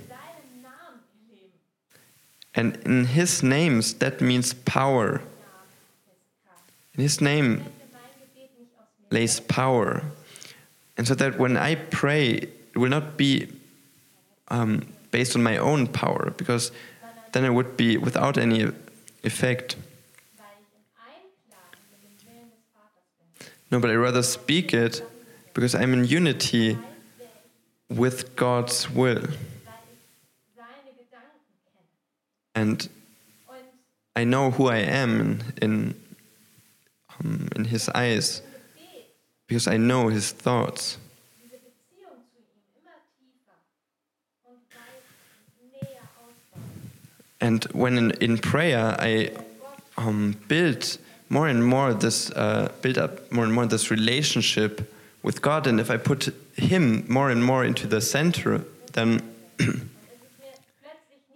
And 2.57 2.77
in 2.87 3.05
His 3.05 3.43
names, 3.43 3.95
that 3.95 4.21
means 4.21 4.55
power. 4.55 5.21
In 6.95 7.03
His 7.03 7.21
name 7.21 7.65
lays 9.11 9.41
power. 9.41 10.03
And 10.97 11.07
so 11.07 11.15
that 11.15 11.39
when 11.39 11.57
I 11.57 11.75
pray, 11.75 12.31
it 12.31 12.77
will 12.79 12.89
not 12.89 13.19
be 13.19 13.49
um, 14.49 14.87
based 15.11 15.37
on 15.37 15.43
my 15.43 15.59
own 15.59 15.87
power, 15.87 16.33
because 16.37 16.73
then 17.33 17.45
it 17.45 17.51
would 17.51 17.77
be 17.77 17.99
without 17.99 18.39
any 18.39 18.71
effect. 19.23 19.77
No, 23.71 23.81
but 23.81 23.91
I 23.91 23.95
rather 23.95 24.23
speak 24.23 24.73
it 24.73 25.03
because 25.53 25.75
I'm 25.75 25.93
in 25.93 26.05
unity 26.05 26.79
with 27.91 28.37
God's 28.37 28.89
will. 28.91 29.25
And 32.57 32.89
I 34.17 34.25
know 34.25 34.51
who 34.51 34.69
I 34.69 34.79
am 34.79 35.21
in, 35.21 35.43
in, 35.61 35.95
um, 37.21 37.49
in 37.55 37.65
His 37.67 37.91
eyes 37.91 38.41
because 39.47 39.69
I 39.69 39.77
know 39.77 40.09
His 40.09 40.33
thoughts. 40.33 40.97
And 47.39 47.63
when 47.65 47.99
in, 47.99 48.11
in 48.13 48.39
prayer, 48.39 48.97
I 48.99 49.31
um, 49.99 50.37
build 50.49 50.97
more 51.29 51.49
and 51.49 51.65
more 51.65 51.93
this, 51.93 52.31
uh, 52.31 52.73
build 52.81 52.97
up 52.97 53.31
more 53.31 53.45
and 53.45 53.53
more 53.53 53.67
this 53.67 53.91
relationship 53.91 54.91
with 55.23 55.43
God. 55.43 55.67
And 55.67 55.79
if 55.79 55.91
I 55.91 55.99
put 55.99 56.35
Him 56.55 57.05
more 57.07 57.31
and 57.31 57.45
more 57.45 57.63
into 57.63 57.87
the 57.87 58.01
center, 58.01 58.65
then 58.95 59.23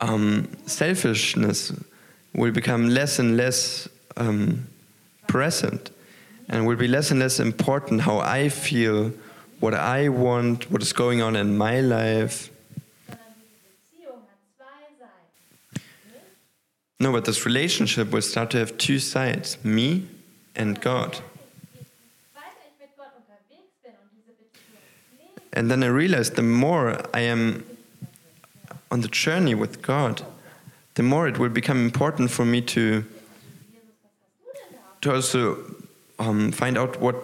um, 0.01 0.49
selfishness 0.67 1.73
will 2.35 2.53
become 2.53 2.89
less 2.89 3.19
and 3.19 3.37
less 3.37 3.89
um, 4.17 4.67
present 5.27 5.91
and 6.49 6.67
will 6.67 6.77
be 6.77 6.89
less 6.89 7.11
and 7.11 7.21
less 7.21 7.39
important 7.39 8.03
how 8.03 8.19
I 8.19 8.49
feel, 8.49 9.13
what 9.61 9.75
I 9.75 10.09
want, 10.09 10.71
what 10.71 10.83
is 10.83 10.93
going 10.93 11.23
on 11.23 11.37
in 11.37 11.57
my 11.57 11.81
life. 11.81 12.51
No, 16.99 17.13
but 17.13 17.25
this 17.25 17.47
relationship 17.47 18.11
will 18.11 18.21
start 18.21 18.51
to 18.51 18.59
have 18.59 18.77
two 18.77 18.99
sides 18.99 19.57
me 19.65 20.07
and 20.55 20.79
God. 20.81 21.19
And 25.53 25.71
then 25.71 25.83
I 25.83 25.87
realized 25.87 26.37
the 26.37 26.43
more 26.43 27.01
I 27.13 27.21
am 27.21 27.65
on 28.91 29.01
the 29.01 29.09
journey 29.09 29.55
with 29.55 29.83
God, 29.83 30.23
the 30.95 31.03
more 31.03 31.29
it 31.29 31.39
will 31.39 31.49
become 31.49 31.85
important 31.85 32.31
for 32.31 32.45
me 32.45 32.61
to, 32.63 33.05
to 35.01 35.15
also 35.15 35.59
um, 36.19 36.53
find 36.53 36.77
out 36.77 37.01
what, 37.01 37.17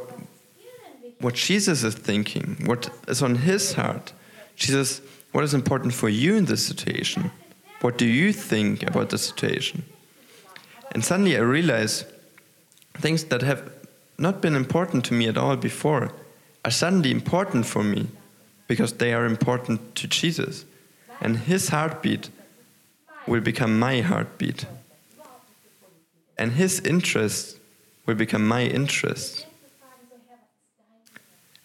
what 1.20 1.34
Jesus 1.34 1.82
is 1.82 1.94
thinking, 1.94 2.56
what 2.64 2.90
is 3.08 3.22
on 3.22 3.36
his 3.36 3.74
heart. 3.74 4.12
Jesus, 4.54 5.00
what 5.32 5.44
is 5.44 5.52
important 5.52 5.92
for 5.92 6.08
you 6.08 6.36
in 6.36 6.46
this 6.46 6.64
situation? 6.64 7.30
What 7.80 7.98
do 7.98 8.06
you 8.06 8.32
think 8.32 8.82
about 8.82 9.10
the 9.10 9.18
situation? 9.18 9.84
And 10.92 11.04
suddenly 11.04 11.36
I 11.36 11.40
realize 11.40 12.04
things 12.94 13.24
that 13.24 13.42
have 13.42 13.70
not 14.18 14.40
been 14.40 14.56
important 14.56 15.04
to 15.06 15.14
me 15.14 15.28
at 15.28 15.36
all 15.36 15.56
before 15.56 16.12
are 16.64 16.70
suddenly 16.70 17.10
important 17.10 17.66
for 17.66 17.84
me 17.84 18.06
because 18.66 18.94
they 18.94 19.12
are 19.12 19.26
important 19.26 19.94
to 19.96 20.08
Jesus. 20.08 20.64
And 21.20 21.38
his 21.38 21.68
heartbeat 21.68 22.30
will 23.26 23.40
become 23.40 23.78
my 23.78 24.00
heartbeat. 24.00 24.66
And 26.38 26.52
his 26.52 26.80
interest 26.80 27.58
will 28.04 28.14
become 28.14 28.46
my 28.46 28.62
interest. 28.62 29.46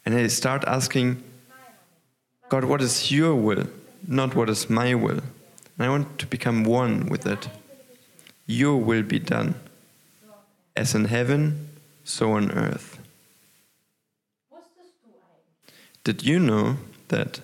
And 0.05 0.15
I 0.15 0.27
start 0.27 0.63
asking, 0.65 1.23
God, 2.49 2.63
what 2.65 2.81
is 2.81 3.11
your 3.11 3.35
will, 3.35 3.67
not 4.07 4.35
what 4.35 4.49
is 4.49 4.69
my 4.69 4.95
will? 4.95 5.21
And 5.77 5.87
I 5.87 5.89
want 5.89 6.17
to 6.19 6.25
become 6.25 6.63
one 6.63 7.07
with 7.07 7.25
it. 7.25 7.49
Your 8.47 8.77
will 8.77 9.03
be 9.03 9.19
done, 9.19 9.55
as 10.75 10.95
in 10.95 11.05
heaven, 11.05 11.69
so 12.03 12.31
on 12.33 12.51
earth. 12.51 12.97
Did 16.03 16.23
you 16.23 16.39
know 16.39 16.77
that 17.09 17.41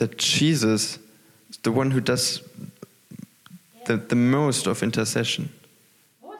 that 0.00 0.16
Jesus 0.16 0.98
is 1.50 1.58
the 1.62 1.70
one 1.70 1.90
who 1.90 2.00
does 2.00 2.42
the, 3.84 3.98
the 3.98 4.16
most 4.16 4.66
of 4.66 4.82
intercession? 4.82 5.50
er 6.24 6.38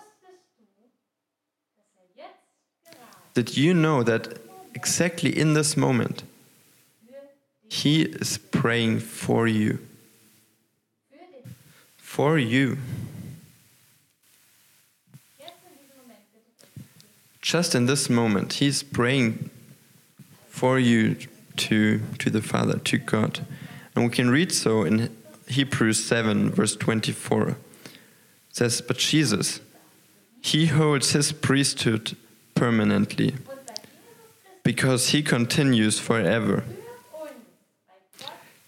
Did 3.34 3.58
you 3.58 3.74
know 3.74 4.02
that 4.02 4.38
exactly 4.74 5.30
in 5.38 5.52
this 5.52 5.76
moment 5.76 6.22
he 7.68 8.02
is 8.02 8.38
praying 8.38 9.00
for 9.00 9.46
you? 9.46 9.78
For 11.98 12.38
you. 12.38 12.78
Just 17.42 17.74
in 17.74 17.86
this 17.86 18.08
moment, 18.08 18.54
he's 18.54 18.82
praying 18.82 19.50
for 20.48 20.78
you 20.78 21.16
to, 21.60 22.00
to 22.18 22.30
the 22.30 22.42
Father, 22.42 22.78
to 22.78 22.98
God. 22.98 23.46
And 23.94 24.04
we 24.04 24.10
can 24.10 24.30
read 24.30 24.52
so 24.52 24.84
in 24.84 25.14
Hebrews 25.46 26.04
7, 26.04 26.50
verse 26.50 26.76
24. 26.76 27.48
It 27.48 27.56
says, 28.50 28.80
But 28.80 28.98
Jesus, 28.98 29.60
he 30.40 30.66
holds 30.66 31.12
his 31.12 31.32
priesthood 31.32 32.16
permanently 32.54 33.34
because 34.62 35.10
he 35.10 35.22
continues 35.22 35.98
forever. 35.98 36.64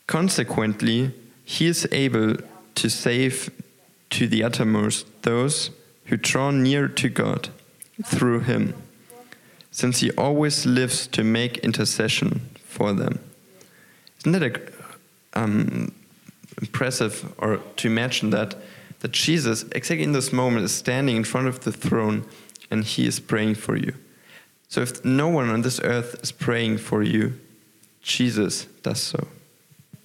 Consequently, 0.07 1.13
he 1.45 1.67
is 1.67 1.89
able 1.93 2.37
to 2.75 2.89
save 2.89 3.51
to 4.11 4.27
the 4.27 4.43
uttermost 4.43 5.07
those 5.23 5.71
who 6.07 6.17
draw 6.17 6.51
near 6.51 6.89
to 6.89 7.09
God 7.09 7.49
through 8.05 8.41
him, 8.41 8.75
since 9.71 10.01
he 10.01 10.11
always 10.13 10.67
lives 10.67 11.07
to 11.07 11.25
make 11.25 11.59
intercession 11.59 12.51
for 12.73 12.93
them. 12.93 13.19
Isn't 14.19 14.33
that 14.33 14.73
um, 15.35 15.93
impressive, 16.61 17.33
or 17.39 17.59
to 17.77 17.87
imagine 17.87 18.31
that 18.31 18.57
that 19.01 19.11
Jesus, 19.11 19.65
exactly 19.73 20.05
in 20.05 20.13
this 20.13 20.33
moment, 20.33 20.65
is 20.65 20.73
standing 20.73 21.17
in 21.17 21.25
front 21.25 21.49
of 21.49 21.61
the 21.61 21.73
throne 21.73 22.25
and 22.71 22.85
he 22.85 23.05
is 23.05 23.19
praying 23.19 23.57
for 23.57 23.77
you. 23.77 23.95
So 24.69 24.81
if 24.81 25.05
no 25.05 25.29
one 25.29 25.51
on 25.51 25.63
this 25.63 25.81
earth 25.81 26.21
is 26.23 26.31
praying 26.31 26.79
for 26.79 27.03
you, 27.03 27.39
Jesus 28.01 28.67
does 28.83 29.01
so. 29.01 29.27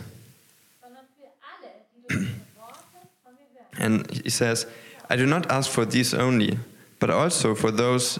And 3.79 4.11
he 4.11 4.31
says, 4.31 4.67
I 5.11 5.17
do 5.17 5.27
not 5.27 5.51
ask 5.51 5.71
for 5.71 5.85
these 5.85 6.15
only, 6.15 6.59
but 6.99 7.11
also 7.11 7.55
for 7.55 7.71
those 7.71 8.19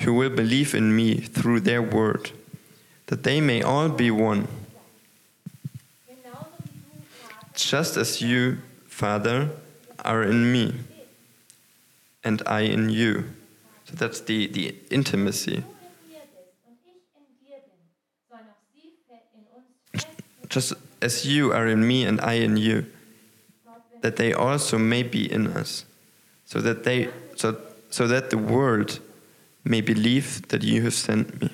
who 0.00 0.14
will 0.14 0.30
believe 0.30 0.74
in 0.74 0.94
me 0.94 1.16
through 1.16 1.60
their 1.60 1.82
word, 1.82 2.30
that 3.06 3.22
they 3.22 3.40
may 3.40 3.62
all 3.62 3.88
be 3.88 4.10
one, 4.10 4.46
just 7.54 7.96
as 7.96 8.22
you, 8.22 8.58
Father, 8.86 9.50
are 10.04 10.22
in 10.22 10.52
me, 10.52 10.74
and 12.22 12.42
I 12.46 12.60
in 12.60 12.90
you. 12.90 13.24
So 13.86 13.94
that's 13.96 14.20
the, 14.20 14.46
the 14.46 14.74
intimacy. 14.90 15.64
Just 20.58 20.74
as 21.00 21.24
you 21.24 21.52
are 21.52 21.68
in 21.68 21.86
me 21.86 22.04
and 22.04 22.20
I 22.20 22.34
in 22.34 22.56
you, 22.56 22.84
that 24.00 24.16
they 24.16 24.32
also 24.32 24.76
may 24.76 25.04
be 25.04 25.30
in 25.30 25.46
us, 25.46 25.84
so 26.44 26.60
that 26.60 26.82
they 26.82 27.08
so 27.36 27.56
so 27.90 28.08
that 28.08 28.30
the 28.30 28.38
world 28.38 28.98
may 29.64 29.80
believe 29.80 30.48
that 30.48 30.62
you 30.64 30.82
have 30.82 30.94
sent 30.94 31.40
me. 31.40 31.50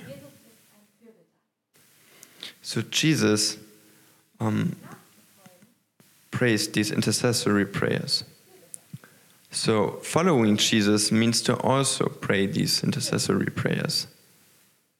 So 2.62 2.80
Jesus 2.80 3.58
um, 4.40 4.74
prays 6.30 6.68
these 6.68 6.90
intercessory 6.90 7.66
prayers. 7.66 8.24
So 9.50 10.00
following 10.02 10.56
Jesus 10.56 11.12
means 11.12 11.42
to 11.42 11.54
also 11.60 12.06
pray 12.08 12.46
these 12.46 12.82
intercessory 12.82 13.50
prayers. 13.50 14.06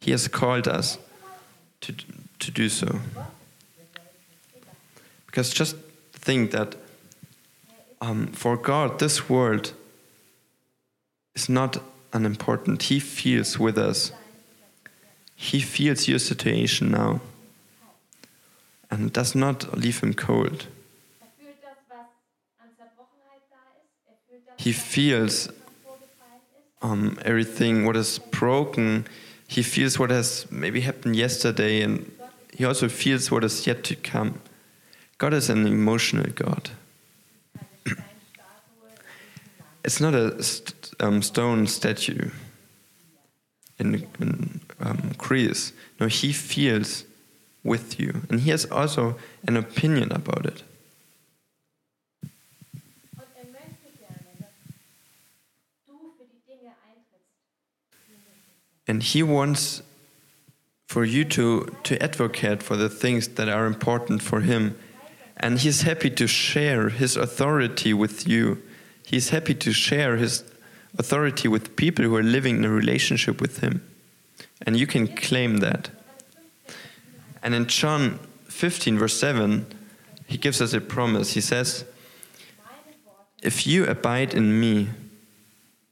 He 0.01 0.11
has 0.11 0.29
called 0.29 0.69
us 0.69 0.99
to, 1.81 1.95
to 2.39 2.51
do 2.51 2.69
so. 2.69 3.01
Because 5.35 5.51
just 5.51 5.75
think 6.13 6.53
that 6.53 6.77
um, 8.01 8.29
for 8.29 8.57
God, 8.57 9.01
this 9.01 9.29
world 9.29 9.73
is 11.35 11.49
not 11.49 11.83
unimportant. 12.13 12.85
He 12.85 13.01
feels 13.01 13.59
with 13.59 13.77
us. 13.77 14.13
He 15.35 15.59
feels 15.59 16.07
your 16.07 16.21
situation 16.21 16.93
now 16.93 17.21
and 18.93 19.13
does 19.13 19.35
not 19.35 19.77
leave 19.77 19.99
him 19.99 20.15
cold. 20.15 20.69
He 24.57 24.71
feels 24.71 25.49
um, 26.81 27.19
everything 27.25 27.85
what 27.85 27.97
is 27.97 28.21
broken. 28.21 29.09
He 29.49 29.65
feels 29.65 29.99
what 29.99 30.11
has 30.11 30.47
maybe 30.49 30.83
happened 30.83 31.17
yesterday, 31.17 31.83
and 31.83 32.09
he 32.57 32.65
also 32.65 32.89
feels 32.89 33.33
what 33.33 33.43
is 33.43 33.67
yet 33.67 33.83
to 33.83 33.97
come. 33.97 34.39
God 35.19 35.33
is 35.33 35.49
an 35.49 35.67
emotional 35.67 36.31
God. 36.35 36.71
It's 39.85 40.01
not 40.01 40.15
a 40.15 40.43
st- 40.43 40.93
um, 41.01 41.21
stone 41.21 41.67
statue 41.67 42.31
in, 43.79 44.07
in 44.19 44.61
um, 44.81 45.13
Greece. 45.19 45.73
No, 46.01 46.07
he 46.07 46.33
feels 46.33 47.05
with 47.63 48.01
you, 48.01 48.23
and 48.31 48.41
he 48.41 48.51
has 48.51 48.65
also 48.67 49.17
an 49.47 49.57
opinion 49.57 50.11
about 50.11 50.47
it. 50.47 50.63
And 58.87 59.03
he 59.03 59.23
wants 59.23 59.83
for 60.87 61.05
you 61.05 61.25
to, 61.25 61.75
to 61.85 62.03
advocate 62.03 62.63
for 62.63 62.77
the 62.77 62.89
things 62.89 63.29
that 63.29 63.49
are 63.49 63.67
important 63.67 64.23
for 64.23 64.41
him. 64.41 64.77
And 65.37 65.59
he's 65.59 65.83
happy 65.83 66.11
to 66.11 66.27
share 66.27 66.89
his 66.89 67.17
authority 67.17 67.93
with 67.93 68.27
you. 68.29 68.63
He's 69.05 69.31
happy 69.31 69.55
to 69.55 69.73
share 69.73 70.17
his 70.17 70.45
authority 70.97 71.49
with 71.49 71.77
people 71.77 72.05
who 72.05 72.15
are 72.17 72.23
living 72.23 72.57
in 72.57 72.65
a 72.65 72.71
relationship 72.71 73.41
with 73.41 73.59
him. 73.59 73.83
And 74.63 74.79
you 74.79 74.87
can 74.87 75.09
claim 75.09 75.59
that. 75.59 75.91
And 77.43 77.55
in 77.55 77.67
John 77.67 78.19
15, 78.45 78.99
verse 78.99 79.19
7, 79.19 79.67
he 80.27 80.39
gives 80.39 80.63
us 80.63 80.73
a 80.73 80.81
promise. 80.81 81.35
He 81.35 81.41
says, 81.41 81.85
If 83.43 83.67
you 83.67 83.85
abide 83.87 84.33
in 84.33 84.59
me, 84.59 84.89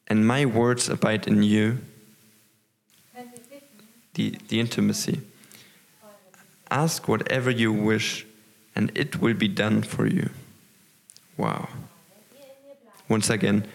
and 0.07 0.27
my 0.27 0.47
words 0.47 0.89
abide 0.89 1.27
in 1.27 1.43
you, 1.43 1.79
the, 4.15 4.37
the 4.49 4.61
intimacy. 4.61 5.21
Ask 6.71 7.09
whatever 7.09 7.51
you 7.51 7.73
wish, 7.73 8.27
and 8.75 8.91
it 8.95 9.21
will 9.21 9.35
be 9.35 9.49
done 9.49 9.83
for 9.83 10.07
you. 10.07 10.31
Wow. 11.37 11.69
Once 13.09 13.29
again, 13.31 13.67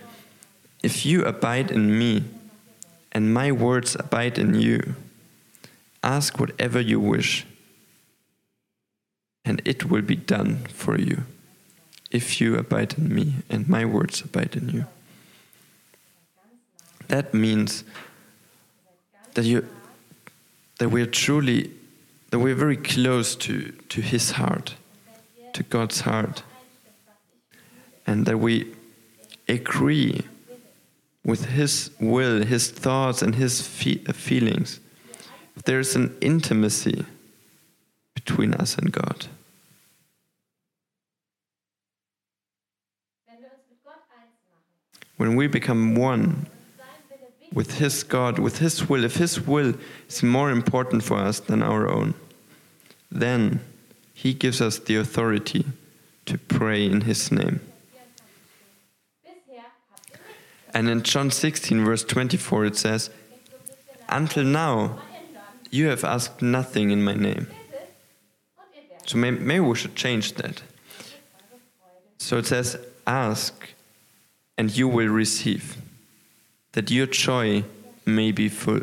if 0.83 1.05
you 1.05 1.23
abide 1.25 1.71
in 1.71 1.97
me, 1.97 2.23
and 3.11 3.33
my 3.33 3.51
words 3.51 3.95
abide 3.95 4.37
in 4.37 4.55
you, 4.55 4.95
ask 6.03 6.39
whatever 6.39 6.79
you 6.79 6.99
wish, 6.99 7.45
and 9.45 9.61
it 9.65 9.85
will 9.85 10.01
be 10.01 10.15
done 10.15 10.57
for 10.67 10.99
you. 10.99 11.23
If 12.11 12.39
you 12.39 12.55
abide 12.55 12.97
in 12.97 13.13
me, 13.13 13.35
and 13.49 13.67
my 13.67 13.85
words 13.85 14.21
abide 14.21 14.55
in 14.55 14.69
you. 14.69 14.85
that 17.07 17.33
means 17.33 17.83
that 19.33 19.45
you 19.45 19.65
that 20.79 20.89
we're 20.89 21.05
truly 21.05 21.71
that 22.29 22.39
we're 22.39 22.55
very 22.55 22.77
close 22.77 23.35
to, 23.35 23.71
to 23.89 24.01
his 24.01 24.31
heart, 24.31 24.75
to 25.57 25.63
God's 25.63 26.01
heart. 26.01 26.43
And 28.05 28.25
that 28.27 28.37
we 28.37 28.73
agree 29.49 30.21
with 31.25 31.45
his 31.45 31.89
will, 31.99 32.43
his 32.43 32.69
thoughts, 32.69 33.21
and 33.21 33.35
his 33.35 33.67
fe- 33.67 34.03
feelings. 34.13 34.79
There's 35.65 35.95
an 35.95 36.15
intimacy 36.21 37.05
between 38.13 38.53
us 38.53 38.77
and 38.77 38.91
God. 38.91 39.25
When 45.17 45.35
we 45.35 45.47
become 45.47 45.95
one 45.95 46.45
with 47.51 47.79
his 47.79 48.03
God, 48.03 48.37
with 48.37 48.59
his 48.59 48.87
will, 48.87 49.03
if 49.03 49.15
his 49.15 49.41
will 49.41 49.73
is 50.07 50.21
more 50.21 50.51
important 50.51 51.03
for 51.03 51.17
us 51.17 51.39
than 51.39 51.63
our 51.63 51.89
own, 51.89 52.13
then 53.11 53.59
he 54.17 54.33
gives 54.33 54.61
us 54.61 54.79
the 54.79 54.95
authority 54.95 55.63
to 56.25 56.39
pray 56.39 56.83
in 56.83 57.01
his 57.01 57.31
name. 57.31 57.59
And 60.73 60.89
in 60.89 61.03
John 61.03 61.29
16, 61.29 61.85
verse 61.85 62.03
24, 62.03 62.65
it 62.65 62.75
says, 62.75 63.11
Until 64.09 64.43
now, 64.43 64.97
you 65.69 65.85
have 65.89 66.03
asked 66.03 66.41
nothing 66.41 66.89
in 66.89 67.03
my 67.03 67.13
name. 67.13 67.45
So 69.05 69.19
may- 69.19 69.29
maybe 69.29 69.59
we 69.59 69.75
should 69.75 69.95
change 69.95 70.33
that. 70.33 70.63
So 72.17 72.39
it 72.39 72.47
says, 72.47 72.75
Ask 73.05 73.69
and 74.57 74.75
you 74.75 74.87
will 74.87 75.09
receive, 75.09 75.77
that 76.71 76.89
your 76.89 77.05
joy 77.05 77.63
may 78.03 78.31
be 78.31 78.49
full. 78.49 78.81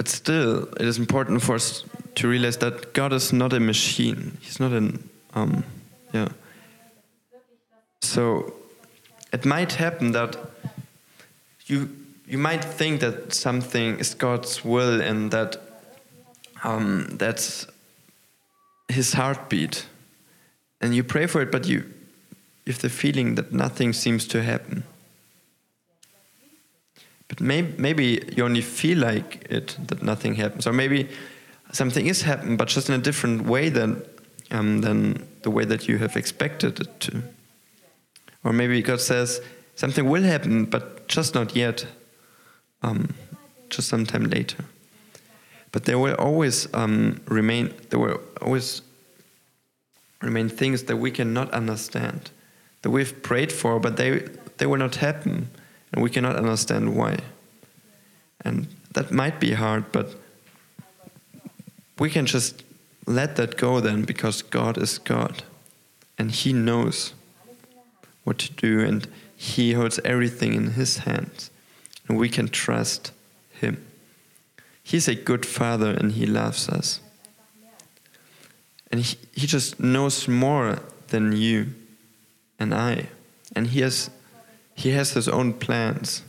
But 0.00 0.08
still, 0.08 0.66
it 0.80 0.86
is 0.86 0.96
important 0.96 1.42
for 1.42 1.56
us 1.56 1.84
to 2.14 2.26
realize 2.26 2.56
that 2.56 2.94
God 2.94 3.12
is 3.12 3.34
not 3.34 3.52
a 3.52 3.60
machine. 3.60 4.38
He's 4.40 4.58
not 4.58 4.72
an, 4.72 5.10
um, 5.34 5.62
yeah. 6.14 6.28
So 8.00 8.54
it 9.30 9.44
might 9.44 9.74
happen 9.74 10.12
that 10.12 10.38
you 11.66 11.90
you 12.26 12.38
might 12.38 12.64
think 12.64 13.00
that 13.00 13.34
something 13.34 13.98
is 13.98 14.14
God's 14.14 14.64
will 14.64 15.02
and 15.02 15.30
that 15.32 15.60
um, 16.64 17.18
that's 17.18 17.66
His 18.88 19.12
heartbeat, 19.12 19.84
and 20.80 20.94
you 20.94 21.04
pray 21.04 21.26
for 21.26 21.42
it, 21.42 21.52
but 21.52 21.68
you 21.68 21.84
you 22.64 22.72
have 22.72 22.80
the 22.80 22.88
feeling 22.88 23.34
that 23.34 23.52
nothing 23.52 23.92
seems 23.92 24.26
to 24.28 24.42
happen. 24.42 24.82
But 27.30 27.40
maybe, 27.40 27.74
maybe 27.78 28.20
you 28.36 28.44
only 28.44 28.60
feel 28.60 28.98
like 28.98 29.46
it 29.48 29.76
that 29.86 30.02
nothing 30.02 30.34
happens, 30.34 30.66
or 30.66 30.72
maybe 30.72 31.08
something 31.72 32.08
is 32.08 32.22
happening, 32.22 32.56
but 32.56 32.66
just 32.68 32.88
in 32.88 32.94
a 32.96 33.02
different 33.02 33.46
way 33.46 33.70
than 33.70 34.02
um, 34.50 34.80
than 34.80 35.28
the 35.42 35.50
way 35.50 35.64
that 35.64 35.86
you 35.86 35.98
have 35.98 36.16
expected 36.16 36.80
it 36.80 37.00
to. 37.00 37.22
Or 38.42 38.52
maybe 38.52 38.82
God 38.82 39.00
says 39.00 39.40
something 39.76 40.10
will 40.10 40.24
happen, 40.24 40.64
but 40.64 41.06
just 41.06 41.34
not 41.34 41.54
yet, 41.54 41.86
um, 42.82 43.14
just 43.68 43.88
sometime 43.88 44.24
later. 44.24 44.64
But 45.70 45.84
there 45.84 46.00
will 46.00 46.16
always 46.16 46.66
um, 46.74 47.20
remain. 47.28 47.72
There 47.90 48.00
will 48.00 48.20
always 48.42 48.82
remain 50.20 50.48
things 50.48 50.82
that 50.82 50.96
we 50.96 51.12
cannot 51.12 51.48
understand, 51.52 52.32
that 52.82 52.90
we've 52.90 53.22
prayed 53.22 53.52
for, 53.52 53.78
but 53.78 53.96
they 53.96 54.28
they 54.58 54.66
will 54.66 54.78
not 54.78 54.96
happen, 54.96 55.48
and 55.92 56.02
we 56.02 56.10
cannot 56.10 56.36
understand 56.36 56.96
why. 56.96 57.18
And 58.44 58.66
that 58.92 59.10
might 59.10 59.40
be 59.40 59.52
hard, 59.52 59.92
but 59.92 60.14
we 61.98 62.10
can 62.10 62.26
just 62.26 62.62
let 63.06 63.36
that 63.36 63.56
go 63.56 63.80
then, 63.80 64.04
because 64.04 64.42
God 64.42 64.78
is 64.78 64.98
God, 64.98 65.42
and 66.18 66.30
He 66.30 66.52
knows 66.52 67.14
what 68.24 68.38
to 68.38 68.52
do, 68.52 68.80
and 68.80 69.06
He 69.36 69.72
holds 69.72 69.98
everything 70.04 70.54
in 70.54 70.72
His 70.72 70.98
hands, 70.98 71.50
and 72.08 72.18
we 72.18 72.28
can 72.28 72.48
trust 72.48 73.12
Him. 73.52 73.84
He's 74.82 75.08
a 75.08 75.14
good 75.14 75.44
Father, 75.44 75.90
and 75.90 76.12
He 76.12 76.26
loves 76.26 76.68
us. 76.68 77.00
And 78.92 79.00
he, 79.02 79.16
he 79.32 79.46
just 79.46 79.78
knows 79.78 80.26
more 80.26 80.80
than 81.08 81.30
you 81.30 81.68
and 82.58 82.74
I. 82.74 83.06
And 83.54 83.68
he 83.68 83.82
has, 83.82 84.10
he 84.80 84.92
has 84.92 85.12
his 85.12 85.28
own 85.28 85.52
plans. 85.52 86.22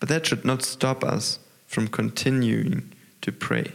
But 0.00 0.08
that 0.08 0.26
should 0.26 0.44
not 0.44 0.62
stop 0.62 1.04
us 1.04 1.38
from 1.66 1.88
continuing 1.88 2.92
to 3.20 3.30
pray. 3.30 3.72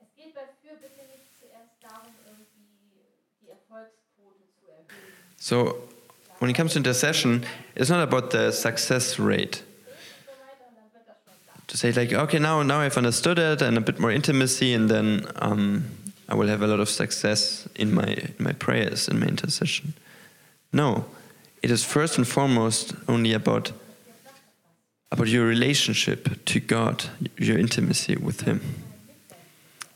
Es 0.00 0.08
geht 0.16 0.34
bei 0.34 0.42
Fürbitte 0.62 1.02
nicht 1.10 1.34
zuerst 1.38 1.74
darum, 1.82 2.14
irgendwie 2.24 3.04
die 3.42 3.50
Erfolgsquote 3.50 4.42
zu 4.60 4.70
erhöhen. 4.70 4.86
So 5.38 5.88
when 6.38 6.50
it 6.50 6.56
comes 6.56 6.72
to 6.72 6.78
intercession, 6.78 7.44
it's 7.74 7.90
not 7.90 8.00
about 8.00 8.30
the 8.30 8.52
success 8.52 9.18
rate. 9.18 9.62
So 10.24 10.32
weiter 10.32 10.68
und 10.68 10.76
dann 10.76 10.92
wird 10.92 11.08
das 11.08 11.16
schon 11.24 11.34
klar. 11.44 11.56
To 11.66 11.76
say 11.76 11.90
like, 11.92 12.12
okay, 12.12 12.38
now 12.38 12.62
now 12.62 12.80
I've 12.80 12.96
understood 12.96 13.38
it 13.38 13.60
and 13.60 13.76
a 13.76 13.80
bit 13.80 13.98
more 13.98 14.12
intimacy, 14.12 14.72
and 14.72 14.88
then 14.88 15.26
um, 15.36 15.84
I 16.28 16.34
will 16.34 16.48
have 16.48 16.62
a 16.62 16.66
lot 16.68 16.80
of 16.80 16.88
success 16.88 17.68
in 17.74 17.92
my 17.92 18.06
in 18.06 18.36
my 18.38 18.52
prayers 18.52 19.08
in 19.08 19.18
my 19.18 19.26
intercession. 19.26 19.94
No, 20.72 21.04
it 21.64 21.70
is 21.70 21.82
first 21.82 22.18
and 22.18 22.28
foremost 22.28 22.92
only 23.08 23.32
about 23.32 23.72
about 25.10 25.28
your 25.28 25.46
relationship 25.46 26.44
to 26.44 26.60
God, 26.60 27.04
your 27.38 27.58
intimacy 27.58 28.16
with 28.16 28.42
Him. 28.42 28.60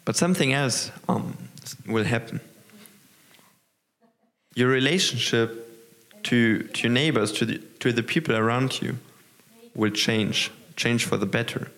But 0.07 0.16
something 0.16 0.54
else 0.54 0.90
um, 1.09 1.37
will 1.87 2.04
happen. 2.04 2.40
Your 4.54 4.70
relationship 4.70 5.48
to 6.22 6.62
to 6.62 6.83
your 6.85 6.92
neighbors, 6.92 7.33
to 7.33 7.44
the 7.44 7.59
to 7.81 7.92
the 7.92 8.02
people 8.02 8.35
around 8.35 8.81
you, 8.81 8.96
will 9.74 9.92
change, 9.92 10.50
change 10.74 11.04
for 11.04 11.18
the 11.18 11.26
better. 11.26 11.70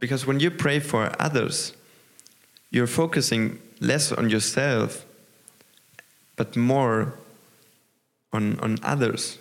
Because 0.00 0.26
when 0.26 0.40
you 0.40 0.50
pray 0.50 0.80
for 0.80 1.10
others, 1.18 1.72
you're 2.70 2.86
focusing 2.86 3.58
less 3.80 4.12
on 4.12 4.28
yourself, 4.28 5.06
but 6.40 6.56
more 6.56 7.12
on, 8.32 8.58
on 8.60 8.78
others. 8.82 9.38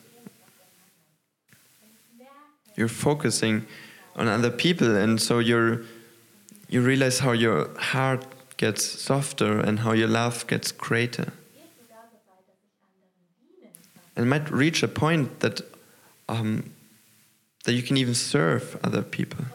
You're 2.76 2.90
focusing 2.90 3.66
on 4.18 4.28
other 4.28 4.52
people, 4.52 4.98
and 4.98 5.22
so 5.22 5.40
you're, 5.40 5.84
you 6.68 6.82
realize 6.82 7.20
how 7.20 7.32
your 7.32 7.70
heart 7.80 8.26
gets 8.58 8.84
softer 8.84 9.62
and 9.62 9.80
how 9.80 9.94
your 9.94 10.10
love 10.10 10.46
gets 10.48 10.74
greater. 10.74 11.32
And 14.18 14.30
might 14.30 14.52
reach 14.52 14.84
a 14.84 14.90
point 14.90 15.40
that, 15.40 15.62
um, 16.28 16.70
that 17.64 17.72
you 17.72 17.82
can 17.82 17.96
even 17.96 18.14
serve 18.14 18.78
other 18.84 19.04
people. 19.04 19.46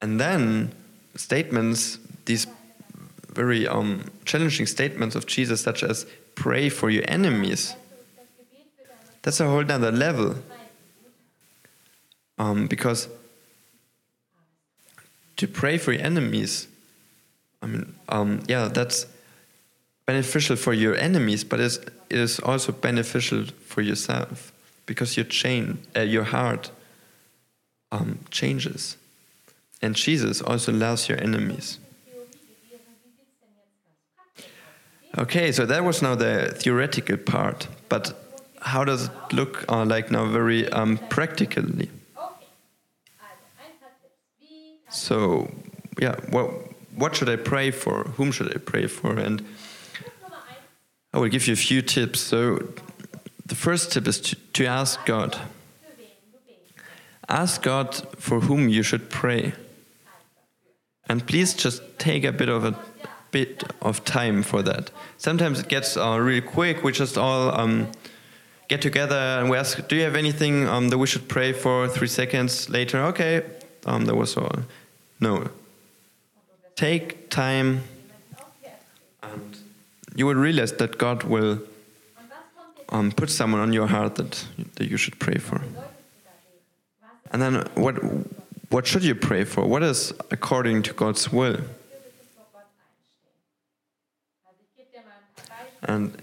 And 0.00 0.20
then 0.20 0.70
statements, 1.16 1.98
these 2.24 2.46
very 3.40 3.66
um, 3.66 4.04
challenging 4.26 4.66
statements 4.66 5.16
of 5.16 5.24
Jesus, 5.24 5.62
such 5.62 5.82
as 5.82 6.04
pray 6.34 6.68
for 6.68 6.90
your 6.90 7.04
enemies, 7.08 7.74
that's 9.22 9.40
a 9.40 9.46
whole 9.46 9.70
other 9.72 9.90
level. 9.90 10.34
Um, 12.38 12.66
because 12.66 13.08
to 15.36 15.48
pray 15.48 15.78
for 15.78 15.92
your 15.92 16.02
enemies, 16.02 16.68
I 17.62 17.66
mean, 17.66 17.94
um, 18.10 18.42
yeah, 18.46 18.68
that's 18.68 19.06
beneficial 20.04 20.56
for 20.56 20.74
your 20.74 20.94
enemies, 20.96 21.42
but 21.42 21.60
it's, 21.60 21.76
it 22.10 22.18
is 22.18 22.40
also 22.40 22.72
beneficial 22.72 23.46
for 23.64 23.80
yourself 23.80 24.52
because 24.84 25.16
your 25.16 25.26
chain, 25.26 25.78
uh, 25.96 26.00
your 26.00 26.24
heart 26.24 26.70
um, 27.90 28.18
changes. 28.30 28.98
And 29.80 29.94
Jesus 29.94 30.42
also 30.42 30.72
loves 30.72 31.08
your 31.08 31.18
enemies. 31.22 31.78
Okay, 35.18 35.50
so 35.50 35.66
that 35.66 35.84
was 35.84 36.02
now 36.02 36.14
the 36.14 36.54
theoretical 36.56 37.16
part, 37.16 37.66
but 37.88 38.12
how 38.60 38.84
does 38.84 39.06
it 39.06 39.32
look 39.32 39.64
uh, 39.68 39.84
like 39.84 40.10
now 40.10 40.26
very 40.26 40.68
um, 40.70 40.98
practically? 41.08 41.90
So, 44.90 45.50
yeah, 46.00 46.16
what, 46.30 46.50
what 46.94 47.16
should 47.16 47.28
I 47.28 47.36
pray 47.36 47.70
for? 47.70 48.04
Whom 48.16 48.32
should 48.32 48.54
I 48.54 48.58
pray 48.58 48.86
for? 48.86 49.18
And 49.18 49.44
I 51.12 51.18
will 51.18 51.28
give 51.28 51.46
you 51.46 51.54
a 51.54 51.56
few 51.56 51.82
tips. 51.82 52.20
So, 52.20 52.68
the 53.46 53.54
first 53.54 53.92
tip 53.92 54.06
is 54.06 54.20
to, 54.20 54.36
to 54.36 54.66
ask 54.66 55.04
God. 55.06 55.38
Ask 57.28 57.62
God 57.62 57.94
for 58.18 58.40
whom 58.40 58.68
you 58.68 58.82
should 58.82 59.10
pray. 59.10 59.54
And 61.08 61.26
please 61.26 61.54
just 61.54 61.82
take 61.98 62.24
a 62.24 62.32
bit 62.32 62.48
of 62.48 62.64
a 62.64 62.78
bit 63.30 63.64
of 63.80 64.04
time 64.04 64.42
for 64.42 64.62
that. 64.62 64.90
Sometimes 65.18 65.60
it 65.60 65.68
gets 65.68 65.96
uh, 65.96 66.18
really 66.20 66.40
quick. 66.40 66.82
We 66.82 66.92
just 66.92 67.16
all 67.16 67.58
um, 67.58 67.88
get 68.68 68.82
together 68.82 69.16
and 69.16 69.50
we 69.50 69.56
ask, 69.56 69.88
"Do 69.88 69.96
you 69.96 70.02
have 70.02 70.16
anything 70.16 70.68
um, 70.68 70.88
that 70.90 70.98
we 70.98 71.06
should 71.06 71.28
pray 71.28 71.52
for?" 71.52 71.88
Three 71.88 72.08
seconds 72.08 72.68
later, 72.68 72.98
okay, 73.06 73.42
um, 73.86 74.06
that 74.06 74.16
was 74.16 74.36
all. 74.36 74.60
No. 75.20 75.50
Take 76.76 77.28
time, 77.30 77.82
and 79.22 79.58
you 80.14 80.26
will 80.26 80.34
realize 80.34 80.72
that 80.72 80.98
God 80.98 81.24
will 81.24 81.58
um, 82.88 83.12
put 83.12 83.30
someone 83.30 83.60
on 83.60 83.72
your 83.72 83.86
heart 83.86 84.14
that 84.16 84.46
that 84.76 84.88
you 84.88 84.96
should 84.96 85.18
pray 85.18 85.38
for. 85.38 85.60
And 87.32 87.40
then 87.42 87.68
what 87.74 87.96
what 88.70 88.86
should 88.86 89.04
you 89.04 89.14
pray 89.14 89.44
for? 89.44 89.66
What 89.66 89.82
is 89.82 90.12
according 90.30 90.82
to 90.84 90.92
God's 90.92 91.32
will? 91.32 91.60
And 95.82 96.20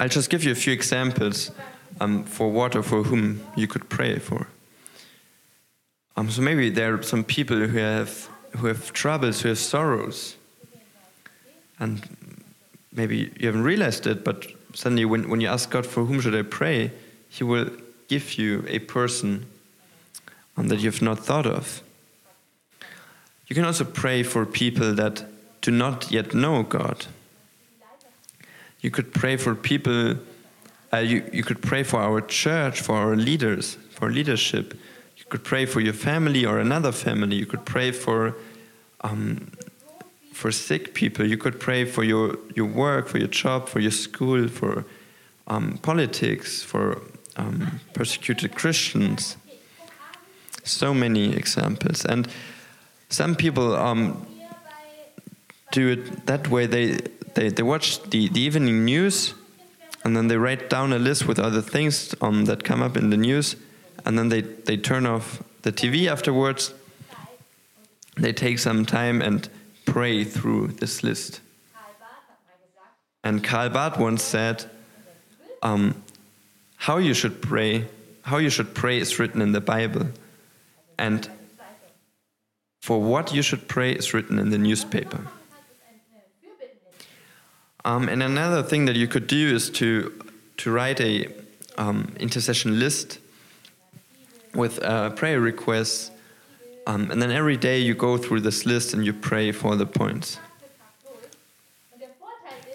I'll 0.00 0.08
just 0.08 0.30
give 0.30 0.44
you 0.44 0.52
a 0.52 0.54
few 0.54 0.72
examples 0.72 1.50
um, 2.00 2.24
for 2.24 2.50
what 2.50 2.76
or 2.76 2.82
for 2.82 3.02
whom 3.02 3.44
you 3.56 3.66
could 3.66 3.88
pray 3.88 4.18
for. 4.18 4.48
Um, 6.16 6.30
so 6.30 6.42
maybe 6.42 6.70
there 6.70 6.94
are 6.94 7.02
some 7.02 7.24
people 7.24 7.56
who 7.56 7.78
have 7.78 8.28
who 8.56 8.66
have 8.66 8.92
troubles, 8.92 9.42
who 9.42 9.48
have 9.50 9.58
sorrows, 9.58 10.36
and 11.78 12.02
maybe 12.92 13.30
you 13.38 13.46
haven't 13.46 13.62
realized 13.62 14.06
it, 14.06 14.24
but 14.24 14.46
suddenly 14.74 15.04
when, 15.04 15.28
when 15.28 15.40
you 15.40 15.48
ask 15.48 15.70
God 15.70 15.86
for 15.86 16.04
whom 16.04 16.20
should 16.20 16.34
I 16.34 16.42
pray, 16.42 16.90
He 17.28 17.44
will 17.44 17.70
give 18.08 18.38
you 18.38 18.64
a 18.66 18.78
person 18.80 19.46
um, 20.56 20.68
that 20.68 20.80
you've 20.80 21.02
not 21.02 21.18
thought 21.18 21.46
of. 21.46 21.82
You 23.46 23.54
can 23.54 23.64
also 23.64 23.84
pray 23.84 24.22
for 24.22 24.44
people 24.44 24.94
that 24.94 25.24
do 25.60 25.70
not 25.70 26.10
yet 26.10 26.34
know 26.34 26.62
God. 26.62 27.06
You 28.80 28.90
could 28.90 29.12
pray 29.12 29.36
for 29.36 29.54
people, 29.54 30.16
uh, 30.92 30.98
you, 30.98 31.28
you 31.32 31.42
could 31.42 31.60
pray 31.62 31.82
for 31.82 31.98
our 32.00 32.20
church, 32.20 32.80
for 32.80 32.96
our 32.96 33.16
leaders, 33.16 33.76
for 33.90 34.10
leadership. 34.10 34.74
You 35.16 35.24
could 35.28 35.42
pray 35.42 35.66
for 35.66 35.80
your 35.80 35.94
family 35.94 36.46
or 36.46 36.58
another 36.58 36.92
family. 36.92 37.36
You 37.36 37.46
could 37.46 37.64
pray 37.64 37.90
for, 37.90 38.36
um, 39.00 39.50
for 40.32 40.52
sick 40.52 40.94
people. 40.94 41.26
You 41.26 41.36
could 41.36 41.58
pray 41.58 41.84
for 41.84 42.04
your, 42.04 42.38
your 42.54 42.66
work, 42.66 43.08
for 43.08 43.18
your 43.18 43.28
job, 43.28 43.68
for 43.68 43.80
your 43.80 43.90
school, 43.90 44.46
for 44.46 44.84
um, 45.48 45.78
politics, 45.82 46.62
for 46.62 47.02
um, 47.36 47.80
persecuted 47.94 48.54
Christians. 48.54 49.36
So 50.62 50.94
many 50.94 51.34
examples. 51.34 52.04
And 52.04 52.28
some 53.08 53.34
people 53.34 53.74
um, 53.74 54.26
do 55.72 55.88
it 55.88 56.26
that 56.26 56.48
way. 56.48 56.66
They, 56.66 56.98
they, 57.38 57.50
they 57.50 57.62
watch 57.62 58.02
the, 58.02 58.28
the 58.28 58.40
evening 58.40 58.84
news 58.84 59.32
and 60.04 60.16
then 60.16 60.26
they 60.26 60.36
write 60.36 60.68
down 60.68 60.92
a 60.92 60.98
list 60.98 61.28
with 61.28 61.38
other 61.38 61.62
things 61.62 62.12
um, 62.20 62.46
that 62.46 62.64
come 62.64 62.82
up 62.82 62.96
in 62.96 63.10
the 63.10 63.16
news 63.16 63.54
and 64.04 64.18
then 64.18 64.28
they, 64.28 64.40
they 64.40 64.76
turn 64.76 65.06
off 65.06 65.42
the 65.62 65.70
TV 65.70 66.08
afterwards. 66.08 66.74
They 68.16 68.32
take 68.32 68.58
some 68.58 68.84
time 68.84 69.22
and 69.22 69.48
pray 69.84 70.24
through 70.24 70.68
this 70.68 71.04
list. 71.04 71.40
And 73.22 73.44
Karl 73.44 73.68
Barth 73.68 73.98
once 73.98 74.22
said, 74.22 74.64
um, 75.62 76.02
"How 76.76 76.98
you 76.98 77.14
should 77.14 77.40
pray, 77.42 77.86
how 78.22 78.38
you 78.38 78.50
should 78.50 78.74
pray 78.74 78.98
is 78.98 79.18
written 79.18 79.42
in 79.42 79.52
the 79.52 79.60
Bible, 79.60 80.08
and 80.96 81.28
for 82.80 83.00
what 83.00 83.34
you 83.34 83.42
should 83.42 83.68
pray 83.68 83.92
is 83.92 84.14
written 84.14 84.38
in 84.38 84.50
the 84.50 84.58
newspaper." 84.58 85.20
Um, 87.88 88.10
and 88.10 88.22
another 88.22 88.62
thing 88.62 88.84
that 88.84 88.96
you 88.96 89.08
could 89.08 89.26
do 89.26 89.54
is 89.54 89.70
to 89.70 90.12
to 90.58 90.70
write 90.70 91.00
a 91.00 91.26
um, 91.78 92.12
intercession 92.20 92.78
list 92.78 93.18
with 94.54 94.78
uh, 94.82 95.08
prayer 95.10 95.40
requests, 95.40 96.10
um, 96.86 97.10
and 97.10 97.22
then 97.22 97.30
every 97.30 97.56
day 97.56 97.78
you 97.78 97.94
go 97.94 98.18
through 98.18 98.42
this 98.42 98.66
list 98.66 98.92
and 98.92 99.06
you 99.06 99.14
pray 99.14 99.52
for 99.52 99.74
the 99.74 99.86
points. 99.86 100.38